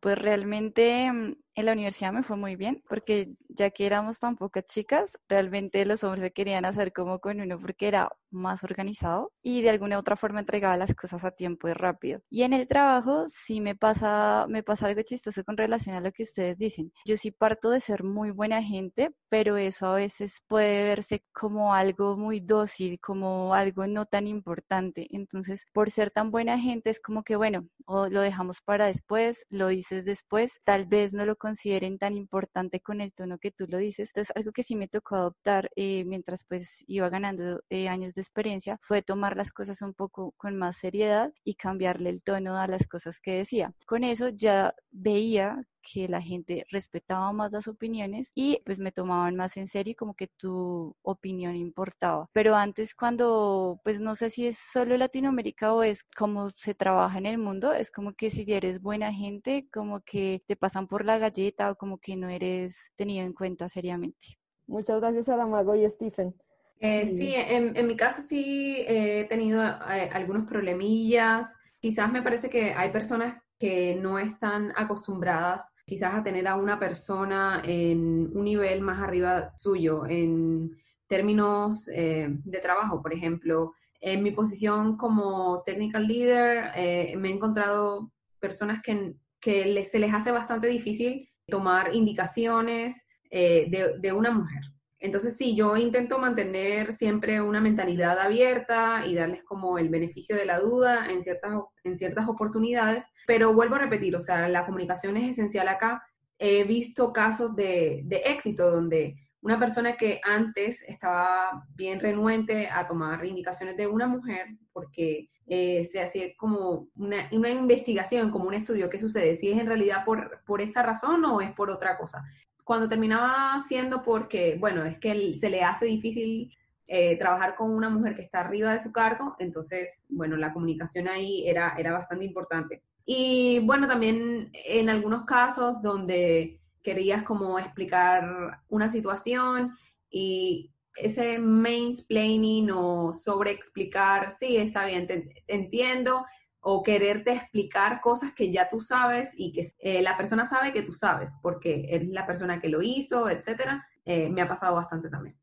Pues 0.00 0.18
realmente 0.18 1.10
mm, 1.10 1.34
en 1.58 1.66
la 1.66 1.72
universidad 1.72 2.12
me 2.12 2.22
fue 2.22 2.36
muy 2.36 2.54
bien, 2.54 2.84
porque 2.88 3.34
ya 3.48 3.70
que 3.70 3.84
éramos 3.84 4.20
tan 4.20 4.36
pocas 4.36 4.64
chicas, 4.66 5.18
realmente 5.28 5.84
los 5.86 6.04
hombres 6.04 6.22
se 6.22 6.30
querían 6.30 6.64
hacer 6.64 6.92
como 6.92 7.18
con 7.18 7.40
uno 7.40 7.58
porque 7.58 7.88
era 7.88 8.10
más 8.30 8.62
organizado 8.62 9.32
y 9.42 9.62
de 9.62 9.70
alguna 9.70 9.96
u 9.96 10.00
otra 10.00 10.14
forma 10.14 10.38
entregaba 10.38 10.76
las 10.76 10.94
cosas 10.94 11.24
a 11.24 11.32
tiempo 11.32 11.68
y 11.68 11.72
rápido. 11.72 12.20
Y 12.30 12.42
en 12.42 12.52
el 12.52 12.68
trabajo 12.68 13.24
sí 13.26 13.60
me 13.60 13.74
pasa, 13.74 14.46
me 14.48 14.62
pasa 14.62 14.86
algo 14.86 15.02
chistoso 15.02 15.42
con 15.42 15.56
relación 15.56 15.96
a 15.96 16.00
lo 16.00 16.12
que 16.12 16.22
ustedes 16.22 16.58
dicen. 16.58 16.92
Yo 17.04 17.16
sí 17.16 17.32
parto 17.32 17.70
de 17.70 17.80
ser 17.80 18.04
muy 18.04 18.30
buena 18.30 18.62
gente, 18.62 19.10
pero 19.28 19.56
eso 19.56 19.86
a 19.86 19.94
veces 19.94 20.42
puede 20.46 20.84
verse 20.84 21.24
como 21.32 21.74
algo 21.74 22.16
muy 22.16 22.38
dócil, 22.38 23.00
como 23.00 23.54
algo 23.54 23.86
no 23.88 24.06
tan 24.06 24.28
importante. 24.28 25.08
Entonces, 25.10 25.64
por 25.72 25.90
ser 25.90 26.12
tan 26.12 26.30
buena 26.30 26.58
gente 26.58 26.90
es 26.90 27.00
como 27.00 27.24
que, 27.24 27.34
bueno, 27.34 27.66
o 27.86 28.06
lo 28.08 28.20
dejamos 28.20 28.60
para 28.64 28.86
después, 28.86 29.44
lo 29.48 29.68
dices 29.68 30.04
después, 30.04 30.60
tal 30.64 30.86
vez 30.86 31.14
no 31.14 31.24
lo 31.26 31.36
consideren 31.48 31.98
tan 31.98 32.14
importante 32.14 32.80
con 32.80 33.00
el 33.00 33.12
tono 33.12 33.38
que 33.38 33.50
tú 33.50 33.66
lo 33.68 33.78
dices. 33.78 34.10
Entonces, 34.10 34.36
algo 34.36 34.52
que 34.52 34.62
sí 34.62 34.76
me 34.76 34.86
tocó 34.86 35.16
adoptar 35.16 35.70
eh, 35.76 36.04
mientras 36.04 36.44
pues 36.44 36.84
iba 36.86 37.08
ganando 37.08 37.62
eh, 37.70 37.88
años 37.88 38.12
de 38.14 38.20
experiencia 38.20 38.78
fue 38.82 39.02
tomar 39.02 39.34
las 39.34 39.50
cosas 39.50 39.80
un 39.80 39.94
poco 39.94 40.34
con 40.36 40.56
más 40.58 40.76
seriedad 40.76 41.32
y 41.44 41.54
cambiarle 41.54 42.10
el 42.10 42.22
tono 42.22 42.56
a 42.58 42.66
las 42.66 42.86
cosas 42.86 43.18
que 43.20 43.32
decía. 43.32 43.72
Con 43.86 44.04
eso 44.04 44.28
ya 44.28 44.74
veía 44.90 45.62
que 45.82 46.08
la 46.08 46.20
gente 46.20 46.66
respetaba 46.70 47.32
más 47.32 47.52
las 47.52 47.68
opiniones 47.68 48.32
y 48.34 48.60
pues 48.64 48.78
me 48.78 48.92
tomaban 48.92 49.36
más 49.36 49.56
en 49.56 49.68
serio 49.68 49.94
como 49.96 50.14
que 50.14 50.28
tu 50.28 50.94
opinión 51.02 51.56
importaba. 51.56 52.28
Pero 52.32 52.54
antes 52.54 52.94
cuando, 52.94 53.80
pues 53.84 54.00
no 54.00 54.14
sé 54.14 54.30
si 54.30 54.46
es 54.46 54.58
solo 54.58 54.96
Latinoamérica 54.96 55.72
o 55.72 55.82
es 55.82 56.04
como 56.04 56.50
se 56.56 56.74
trabaja 56.74 57.18
en 57.18 57.26
el 57.26 57.38
mundo, 57.38 57.72
es 57.72 57.90
como 57.90 58.12
que 58.12 58.30
si 58.30 58.44
eres 58.52 58.80
buena 58.80 59.12
gente, 59.12 59.68
como 59.72 60.00
que 60.00 60.42
te 60.46 60.56
pasan 60.56 60.86
por 60.86 61.04
la 61.04 61.18
galleta 61.18 61.70
o 61.70 61.76
como 61.76 61.98
que 61.98 62.16
no 62.16 62.28
eres 62.28 62.90
tenido 62.96 63.24
en 63.24 63.32
cuenta 63.32 63.68
seriamente. 63.68 64.38
Muchas 64.66 65.00
gracias 65.00 65.28
a 65.28 65.46
Mago 65.46 65.74
y 65.74 65.88
Stephen. 65.88 66.34
Eh, 66.80 67.12
sí, 67.16 67.34
en, 67.34 67.76
en, 67.76 67.86
mi 67.86 67.96
caso 67.96 68.22
sí 68.22 68.84
he 68.86 69.24
tenido 69.24 69.62
eh, 69.62 70.10
algunos 70.12 70.46
problemillas. 70.46 71.52
Quizás 71.80 72.12
me 72.12 72.22
parece 72.22 72.48
que 72.48 72.72
hay 72.72 72.90
personas 72.90 73.42
que 73.58 73.96
no 73.96 74.18
están 74.18 74.72
acostumbradas 74.76 75.68
quizás 75.88 76.14
a 76.14 76.22
tener 76.22 76.46
a 76.46 76.56
una 76.56 76.78
persona 76.78 77.62
en 77.64 78.30
un 78.36 78.44
nivel 78.44 78.82
más 78.82 79.00
arriba 79.00 79.52
suyo, 79.56 80.06
en 80.06 80.76
términos 81.06 81.88
eh, 81.88 82.28
de 82.28 82.58
trabajo, 82.60 83.02
por 83.02 83.14
ejemplo. 83.14 83.72
En 84.00 84.22
mi 84.22 84.30
posición 84.30 84.96
como 84.96 85.62
technical 85.64 86.06
leader, 86.06 86.70
eh, 86.76 87.14
me 87.16 87.28
he 87.28 87.32
encontrado 87.32 88.12
personas 88.38 88.80
que, 88.82 89.16
que 89.40 89.84
se 89.84 89.98
les 89.98 90.12
hace 90.12 90.30
bastante 90.30 90.68
difícil 90.68 91.28
tomar 91.46 91.94
indicaciones 91.94 92.94
eh, 93.30 93.66
de, 93.70 93.98
de 93.98 94.12
una 94.12 94.30
mujer. 94.30 94.62
Entonces, 95.00 95.36
sí, 95.36 95.54
yo 95.54 95.76
intento 95.76 96.18
mantener 96.18 96.92
siempre 96.92 97.40
una 97.40 97.60
mentalidad 97.60 98.18
abierta 98.18 99.06
y 99.06 99.14
darles 99.14 99.44
como 99.44 99.78
el 99.78 99.88
beneficio 99.88 100.34
de 100.36 100.44
la 100.44 100.58
duda 100.58 101.10
en 101.10 101.22
ciertas, 101.22 101.52
en 101.84 101.96
ciertas 101.96 102.28
oportunidades, 102.28 103.04
pero 103.26 103.54
vuelvo 103.54 103.76
a 103.76 103.80
repetir, 103.80 104.16
o 104.16 104.20
sea, 104.20 104.48
la 104.48 104.66
comunicación 104.66 105.16
es 105.16 105.30
esencial 105.30 105.68
acá. 105.68 106.02
He 106.38 106.64
visto 106.64 107.12
casos 107.12 107.54
de, 107.54 108.02
de 108.04 108.16
éxito 108.26 108.70
donde 108.70 109.14
una 109.40 109.58
persona 109.58 109.96
que 109.96 110.20
antes 110.24 110.82
estaba 110.88 111.64
bien 111.74 112.00
renuente 112.00 112.68
a 112.68 112.88
tomar 112.88 113.24
indicaciones 113.24 113.76
de 113.76 113.86
una 113.86 114.08
mujer 114.08 114.48
porque 114.72 115.30
eh, 115.46 115.88
se 115.90 116.02
hacía 116.02 116.36
como 116.36 116.88
una, 116.96 117.28
una, 117.32 117.50
investigación, 117.50 118.30
como 118.30 118.48
un 118.48 118.54
estudio, 118.54 118.90
¿qué 118.90 118.98
sucede? 118.98 119.36
Si 119.36 119.50
es 119.50 119.58
en 119.58 119.66
realidad 119.66 120.04
por, 120.04 120.42
por 120.44 120.60
esta 120.60 120.82
razón 120.82 121.24
o 121.24 121.40
es 121.40 121.52
por 121.52 121.70
otra 121.70 121.96
cosa 121.96 122.22
cuando 122.68 122.86
terminaba 122.86 123.64
siendo 123.66 124.02
porque, 124.02 124.58
bueno, 124.60 124.84
es 124.84 124.98
que 124.98 125.32
se 125.32 125.48
le 125.48 125.64
hace 125.64 125.86
difícil 125.86 126.54
eh, 126.86 127.16
trabajar 127.16 127.56
con 127.56 127.70
una 127.70 127.88
mujer 127.88 128.14
que 128.14 128.20
está 128.20 128.40
arriba 128.40 128.74
de 128.74 128.80
su 128.80 128.92
cargo, 128.92 129.36
entonces, 129.38 130.04
bueno, 130.10 130.36
la 130.36 130.52
comunicación 130.52 131.08
ahí 131.08 131.48
era, 131.48 131.74
era 131.78 131.92
bastante 131.92 132.26
importante. 132.26 132.82
Y 133.06 133.60
bueno, 133.60 133.86
también 133.86 134.50
en 134.52 134.90
algunos 134.90 135.24
casos 135.24 135.80
donde 135.80 136.60
querías 136.82 137.22
como 137.22 137.58
explicar 137.58 138.60
una 138.68 138.92
situación 138.92 139.74
y 140.10 140.70
ese 140.94 141.38
mansplaining 141.38 142.70
o 142.70 143.14
sobre 143.14 143.52
explicar, 143.52 144.30
sí, 144.38 144.58
está 144.58 144.84
bien, 144.84 145.06
te, 145.06 145.42
entiendo, 145.46 146.26
o 146.60 146.82
quererte 146.82 147.32
explicar 147.32 148.00
cosas 148.00 148.32
que 148.34 148.50
ya 148.50 148.68
tú 148.68 148.80
sabes 148.80 149.30
y 149.36 149.52
que 149.52 149.68
eh, 149.78 150.02
la 150.02 150.16
persona 150.16 150.44
sabe 150.44 150.72
que 150.72 150.82
tú 150.82 150.92
sabes, 150.92 151.32
porque 151.42 151.86
es 151.90 152.08
la 152.08 152.26
persona 152.26 152.60
que 152.60 152.68
lo 152.68 152.82
hizo, 152.82 153.28
etcétera, 153.28 153.86
eh, 154.04 154.28
me 154.28 154.42
ha 154.42 154.48
pasado 154.48 154.74
bastante 154.74 155.08
también. 155.08 155.36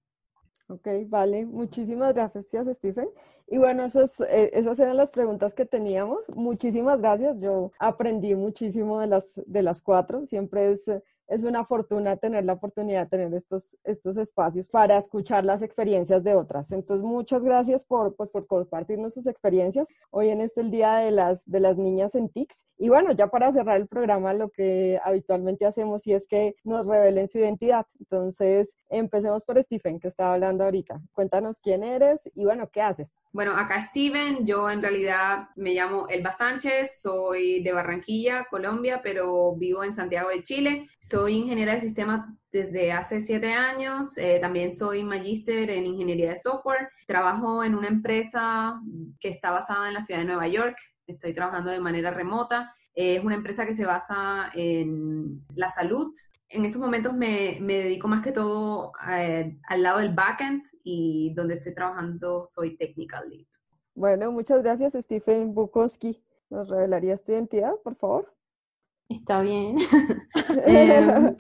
Ok, 0.68 0.88
vale. 1.08 1.46
Muchísimas 1.46 2.14
gracias, 2.14 2.48
Stephen. 2.78 3.08
Y 3.48 3.60
bueno, 3.60 3.86
eh, 3.86 4.50
esas 4.54 4.80
eran 4.80 4.98
las 4.98 5.12
preguntas 5.12 5.54
que 5.54 5.66
teníamos. 5.66 6.28
Muchísimas 6.30 7.00
gracias. 7.00 7.40
Yo 7.40 7.72
aprendí 7.78 8.34
muchísimo 8.34 9.00
de 9.00 9.08
las, 9.08 9.40
de 9.46 9.62
las 9.62 9.84
cuatro. 9.84 10.26
Siempre 10.26 10.72
es 10.72 10.90
es 11.28 11.44
una 11.44 11.66
fortuna 11.66 12.18
tener 12.18 12.46
la 12.46 12.54
oportunidad 12.54 13.04
de 13.04 13.10
tener 13.10 13.34
estos, 13.34 13.76
estos 13.84 14.18
espacios 14.18 14.70
para 14.70 14.98
escuchar 14.98 15.46
las 15.46 15.62
experiencias 15.62 16.24
de 16.24 16.36
otras. 16.36 16.72
Entonces, 16.72 17.06
muchas 17.06 17.44
gracias 17.44 17.84
por, 17.84 18.16
pues, 18.16 18.30
por 18.30 18.48
compartirnos 18.48 19.14
sus 19.14 19.28
experiencias 19.28 19.90
hoy 20.12 20.30
en 20.30 20.42
este 20.42 20.62
el 20.62 20.72
Día 20.72 20.96
de 20.96 21.12
las, 21.12 21.44
de 21.46 21.60
las 21.60 21.78
Niñas 21.78 22.16
en 22.16 22.30
TICS. 22.30 22.66
Y 22.78 22.90
bueno, 22.90 23.14
ya 23.14 23.28
para 23.28 23.52
cerrar 23.54 23.80
el 23.80 23.88
programa, 23.88 24.34
lo 24.34 24.50
que 24.50 25.00
habitualmente 25.04 25.66
hacemos 25.66 26.06
y 26.08 26.14
es 26.14 26.28
que 26.28 26.56
nos 26.64 26.86
revelen 26.86 27.28
su 27.28 27.40
identidad. 27.40 27.86
Entonces, 28.00 28.76
empecemos 28.90 29.44
por 29.44 29.62
Stephen, 29.64 30.00
que 30.00 30.10
estaba 30.10 30.34
hablando 30.34 30.66
ahorita. 30.66 31.02
Cuéntanos 31.14 31.60
quién 31.62 31.84
eres 31.84 32.30
y 32.36 32.44
bueno, 32.44 32.70
¿qué 32.72 32.82
haces? 32.82 33.22
Bueno, 33.32 33.56
acá 33.56 33.84
Steven, 33.84 34.46
yo 34.46 34.70
en 34.70 34.82
realidad 34.82 35.48
me 35.56 35.74
llamo 35.74 36.08
Elba 36.10 36.34
Sánchez, 36.34 37.00
soy 37.02 37.64
de 37.64 37.72
Barranquilla, 37.72 38.46
Colombia, 38.50 39.00
pero 39.02 39.56
vivo 39.56 39.84
en 39.84 39.96
Santiago 39.96 40.30
de 40.30 40.44
Chile. 40.44 40.88
Soy 41.02 41.15
ingeniera 41.28 41.76
de 41.76 41.82
sistemas 41.82 42.28
desde 42.52 42.92
hace 42.92 43.22
siete 43.22 43.54
años, 43.54 44.18
eh, 44.18 44.40
también 44.40 44.74
soy 44.74 45.04
magíster 45.04 45.70
en 45.70 45.86
ingeniería 45.86 46.32
de 46.32 46.40
software. 46.40 46.90
Trabajo 47.08 47.64
en 47.64 47.76
una 47.76 47.88
empresa 47.88 48.80
que 49.20 49.30
está 49.30 49.52
basada 49.52 49.88
en 49.88 49.94
la 49.94 50.02
ciudad 50.02 50.22
de 50.22 50.28
Nueva 50.28 50.48
York, 50.48 50.78
estoy 51.08 51.34
trabajando 51.34 51.72
de 51.72 51.80
manera 51.80 52.12
remota. 52.12 52.74
es 52.94 53.24
una 53.24 53.36
empresa 53.36 53.66
que 53.66 53.76
se 53.76 53.86
basa 53.86 54.52
en 54.54 55.44
la 55.56 55.70
salud. 55.70 56.14
En 56.48 56.64
estos 56.64 56.80
momentos 56.80 57.14
me, 57.14 57.58
me 57.60 57.74
dedico 57.74 58.08
más 58.08 58.24
que 58.24 58.32
todo 58.32 58.94
eh, 59.10 59.58
al 59.68 59.84
lado 59.84 60.00
del 60.00 60.14
backend 60.14 60.64
y 60.84 61.34
donde 61.34 61.56
estoy 61.56 61.74
trabajando 61.74 62.46
soy 62.46 62.78
technical 62.78 63.30
lead. 63.30 63.48
Bueno, 63.96 64.32
muchas 64.32 64.62
gracias, 64.64 64.94
Stephen 64.94 65.54
Bukowski. 65.54 66.22
¿Nos 66.50 66.70
revelarías 66.70 67.24
tu 67.24 67.32
identidad, 67.32 67.74
por 67.84 67.96
favor? 67.96 68.34
Está 69.10 69.42
bien. 69.42 69.78
Em, 70.68 71.36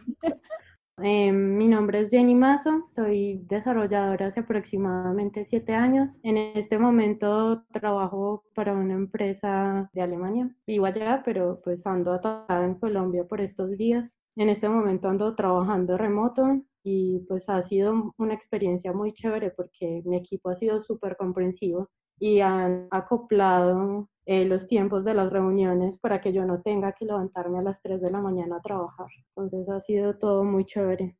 em, 0.97 1.57
mi 1.57 1.67
nombre 1.67 1.99
es 2.01 2.09
Jenny 2.09 2.35
Mazo, 2.35 2.89
soy 2.95 3.39
desarrolladora 3.47 4.27
hace 4.27 4.41
aproximadamente 4.41 5.45
siete 5.45 5.73
años. 5.73 6.09
En 6.23 6.37
este 6.37 6.77
momento 6.77 7.63
trabajo 7.73 8.43
para 8.55 8.73
una 8.73 8.93
empresa 8.93 9.89
de 9.93 10.01
Alemania. 10.01 10.49
Vivo 10.67 10.85
allá, 10.85 11.21
pero 11.25 11.61
pues 11.63 11.85
ando 11.85 12.13
atada 12.13 12.65
en 12.65 12.75
Colombia 12.75 13.25
por 13.25 13.41
estos 13.41 13.71
días. 13.77 14.13
En 14.35 14.49
este 14.49 14.69
momento 14.69 15.07
ando 15.09 15.35
trabajando 15.35 15.97
remoto 15.97 16.61
y 16.87 17.25
pues 17.27 17.49
ha 17.49 17.63
sido 17.63 18.13
una 18.19 18.35
experiencia 18.35 18.93
muy 18.93 19.11
chévere 19.11 19.49
porque 19.49 20.03
mi 20.05 20.17
equipo 20.17 20.49
ha 20.49 20.55
sido 20.55 20.83
súper 20.83 21.17
comprensivo 21.17 21.89
y 22.19 22.41
han 22.41 22.87
acoplado 22.91 24.07
eh, 24.27 24.45
los 24.45 24.67
tiempos 24.67 25.03
de 25.03 25.15
las 25.15 25.31
reuniones 25.31 25.97
para 25.97 26.21
que 26.21 26.31
yo 26.31 26.45
no 26.45 26.61
tenga 26.61 26.93
que 26.93 27.05
levantarme 27.05 27.57
a 27.57 27.63
las 27.63 27.81
3 27.81 27.99
de 28.01 28.11
la 28.11 28.21
mañana 28.21 28.57
a 28.57 28.61
trabajar. 28.61 29.07
Entonces 29.29 29.67
ha 29.67 29.81
sido 29.81 30.15
todo 30.19 30.43
muy 30.43 30.63
chévere. 30.63 31.17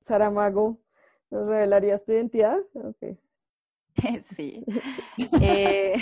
Saramago, 0.00 0.78
¿nos 1.30 1.48
revelarías 1.48 2.04
tu 2.04 2.12
identidad? 2.12 2.58
Sí. 4.36 4.64
Eh, 5.42 5.94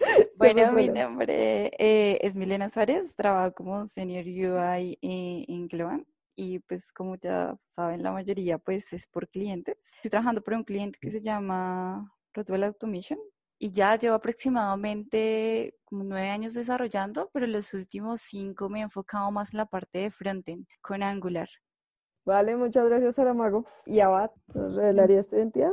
bueno, 0.36 0.72
mi 0.72 0.88
nombre 0.88 1.70
eh, 1.78 2.18
es 2.22 2.36
Milena 2.36 2.68
Suárez, 2.68 3.14
trabajo 3.14 3.54
como 3.54 3.86
Senior 3.86 4.24
UI 4.24 4.98
en 5.00 5.68
Global 5.68 6.04
y 6.36 6.58
pues 6.60 6.92
como 6.92 7.16
ya 7.16 7.54
saben 7.74 8.02
la 8.02 8.12
mayoría 8.12 8.58
pues 8.58 8.92
es 8.92 9.06
por 9.06 9.28
clientes. 9.28 9.76
Estoy 9.96 10.10
trabajando 10.10 10.42
por 10.42 10.54
un 10.54 10.64
cliente 10.64 10.98
que 11.00 11.10
se 11.10 11.20
llama 11.20 12.12
Rotwell 12.32 12.64
Automation 12.64 13.18
y 13.58 13.70
ya 13.70 13.96
llevo 13.96 14.16
aproximadamente 14.16 15.76
como 15.84 16.04
nueve 16.04 16.28
años 16.28 16.54
desarrollando, 16.54 17.30
pero 17.32 17.46
los 17.46 17.72
últimos 17.72 18.20
cinco 18.20 18.68
me 18.68 18.80
he 18.80 18.82
enfocado 18.82 19.30
más 19.30 19.54
en 19.54 19.58
la 19.58 19.66
parte 19.66 19.98
de 20.00 20.10
frontend 20.10 20.66
con 20.82 21.02
Angular. 21.02 21.48
Vale, 22.24 22.56
muchas 22.56 22.86
gracias, 22.86 23.16
Saramago. 23.16 23.66
¿Y 23.84 24.00
Abad, 24.00 24.30
nos 24.54 24.74
revelarías 24.74 25.28
tu 25.28 25.36
identidad? 25.36 25.72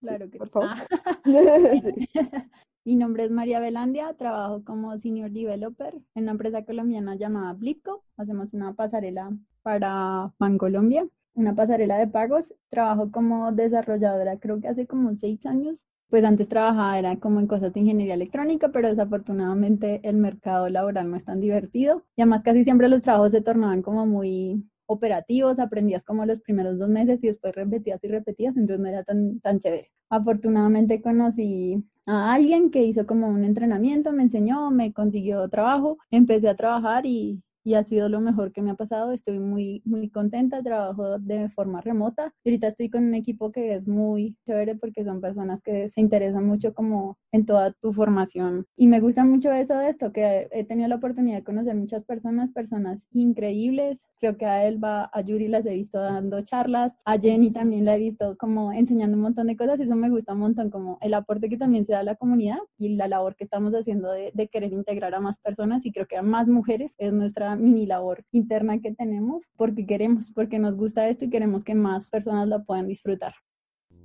Claro 0.00 0.30
que 0.30 0.38
Por 0.38 0.48
favor. 0.48 0.70
Ah. 0.70 0.86
Mi 2.84 2.96
nombre 2.96 3.24
es 3.24 3.30
María 3.30 3.60
Belandia, 3.60 4.14
trabajo 4.14 4.64
como 4.64 4.98
Senior 4.98 5.30
Developer 5.30 5.94
en 6.14 6.22
una 6.22 6.32
empresa 6.32 6.64
colombiana 6.64 7.14
llamada 7.14 7.52
Blipco. 7.52 8.04
Hacemos 8.16 8.54
una 8.54 8.72
pasarela 8.74 9.30
para 9.62 10.32
Colombia, 10.58 11.06
una 11.34 11.54
pasarela 11.54 11.98
de 11.98 12.08
pagos. 12.08 12.52
Trabajo 12.70 13.10
como 13.10 13.52
desarrolladora, 13.52 14.38
creo 14.38 14.60
que 14.60 14.68
hace 14.68 14.86
como 14.86 15.14
seis 15.16 15.44
años 15.46 15.84
pues 16.08 16.24
antes 16.24 16.48
trabajaba 16.48 16.98
era 16.98 17.16
como 17.20 17.38
en 17.38 17.46
cosas 17.46 17.72
de 17.72 17.80
ingeniería 17.80 18.14
electrónica, 18.14 18.70
pero 18.70 18.88
desafortunadamente 18.88 20.00
el 20.02 20.16
mercado 20.16 20.68
laboral 20.68 21.08
no 21.08 21.16
es 21.16 21.24
tan 21.24 21.40
divertido 21.40 22.04
y 22.16 22.22
además 22.22 22.42
casi 22.42 22.64
siempre 22.64 22.88
los 22.88 23.02
trabajos 23.02 23.30
se 23.30 23.40
tornaban 23.42 23.80
como 23.82 24.06
muy 24.06 24.64
operativos, 24.86 25.60
aprendías 25.60 26.02
como 26.04 26.26
los 26.26 26.40
primeros 26.40 26.78
dos 26.78 26.88
meses 26.88 27.22
y 27.22 27.28
después 27.28 27.54
repetías 27.54 28.02
y 28.02 28.08
repetías, 28.08 28.56
entonces 28.56 28.80
no 28.80 28.88
era 28.88 29.04
tan, 29.04 29.38
tan 29.38 29.60
chévere. 29.60 29.92
Afortunadamente 30.08 31.00
conocí 31.00 31.84
a 32.10 32.32
alguien 32.32 32.70
que 32.70 32.82
hizo 32.82 33.06
como 33.06 33.28
un 33.28 33.44
entrenamiento, 33.44 34.12
me 34.12 34.24
enseñó, 34.24 34.70
me 34.70 34.92
consiguió 34.92 35.48
trabajo, 35.48 35.98
empecé 36.10 36.48
a 36.48 36.56
trabajar 36.56 37.06
y, 37.06 37.40
y 37.64 37.74
ha 37.74 37.84
sido 37.84 38.08
lo 38.08 38.20
mejor 38.20 38.52
que 38.52 38.62
me 38.62 38.70
ha 38.70 38.74
pasado. 38.74 39.12
Estoy 39.12 39.38
muy, 39.38 39.82
muy 39.84 40.08
contenta, 40.10 40.62
trabajo 40.62 41.18
de 41.18 41.48
forma 41.50 41.80
remota. 41.80 42.32
Ahorita 42.44 42.68
estoy 42.68 42.90
con 42.90 43.04
un 43.04 43.14
equipo 43.14 43.52
que 43.52 43.74
es 43.74 43.86
muy 43.86 44.36
chévere 44.46 44.76
porque 44.76 45.04
son 45.04 45.20
personas 45.20 45.60
que 45.62 45.90
se 45.90 46.00
interesan 46.00 46.46
mucho 46.46 46.74
como 46.74 47.18
en 47.32 47.46
toda 47.46 47.72
tu 47.72 47.92
formación. 47.92 48.66
Y 48.76 48.88
me 48.88 49.00
gusta 49.00 49.24
mucho 49.24 49.52
eso 49.52 49.76
de 49.78 49.90
esto, 49.90 50.12
que 50.12 50.48
he 50.52 50.64
tenido 50.64 50.88
la 50.88 50.96
oportunidad 50.96 51.38
de 51.38 51.44
conocer 51.44 51.74
muchas 51.74 52.04
personas, 52.04 52.50
personas 52.52 53.06
increíbles. 53.12 54.04
Creo 54.18 54.36
que 54.36 54.46
a 54.46 54.66
Elba, 54.66 55.10
a 55.12 55.20
Yuri 55.20 55.48
las 55.48 55.66
he 55.66 55.74
visto 55.74 56.00
dando 56.00 56.42
charlas, 56.42 56.96
a 57.04 57.18
Jenny 57.18 57.50
también 57.52 57.84
la 57.84 57.96
he 57.96 57.98
visto 57.98 58.36
como 58.38 58.72
enseñando 58.72 59.16
un 59.16 59.22
montón 59.22 59.46
de 59.46 59.56
cosas 59.56 59.80
y 59.80 59.84
eso 59.84 59.96
me 59.96 60.10
gusta 60.10 60.32
un 60.32 60.40
montón, 60.40 60.70
como 60.70 60.98
el 61.00 61.14
aporte 61.14 61.48
que 61.48 61.56
también 61.56 61.86
se 61.86 61.92
da 61.92 62.00
a 62.00 62.04
la 62.04 62.16
comunidad 62.16 62.58
y 62.78 62.96
la 62.96 63.08
labor 63.08 63.36
que 63.36 63.44
estamos 63.44 63.72
haciendo 63.74 64.10
de, 64.12 64.30
de 64.34 64.48
querer 64.48 64.72
integrar 64.72 65.14
a 65.14 65.20
más 65.20 65.38
personas 65.38 65.84
y 65.86 65.92
creo 65.92 66.06
que 66.06 66.16
a 66.16 66.22
más 66.22 66.48
mujeres 66.48 66.92
es 66.98 67.12
nuestra 67.12 67.49
mini 67.56 67.86
labor 67.86 68.24
interna 68.32 68.80
que 68.80 68.92
tenemos 68.92 69.42
porque 69.56 69.86
queremos, 69.86 70.30
porque 70.32 70.58
nos 70.58 70.76
gusta 70.76 71.08
esto 71.08 71.24
y 71.24 71.30
queremos 71.30 71.64
que 71.64 71.74
más 71.74 72.10
personas 72.10 72.48
la 72.48 72.62
puedan 72.62 72.86
disfrutar. 72.86 73.34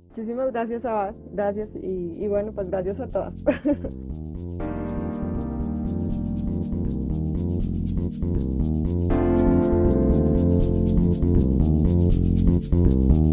Muchísimas 0.08 0.50
gracias, 0.50 0.84
a 0.84 1.10
vos, 1.10 1.16
Gracias 1.32 1.70
y, 1.74 2.26
bueno, 2.28 2.52
pues 2.52 2.70
gracias 2.70 3.00
a 3.00 3.10
todas. 3.10 3.34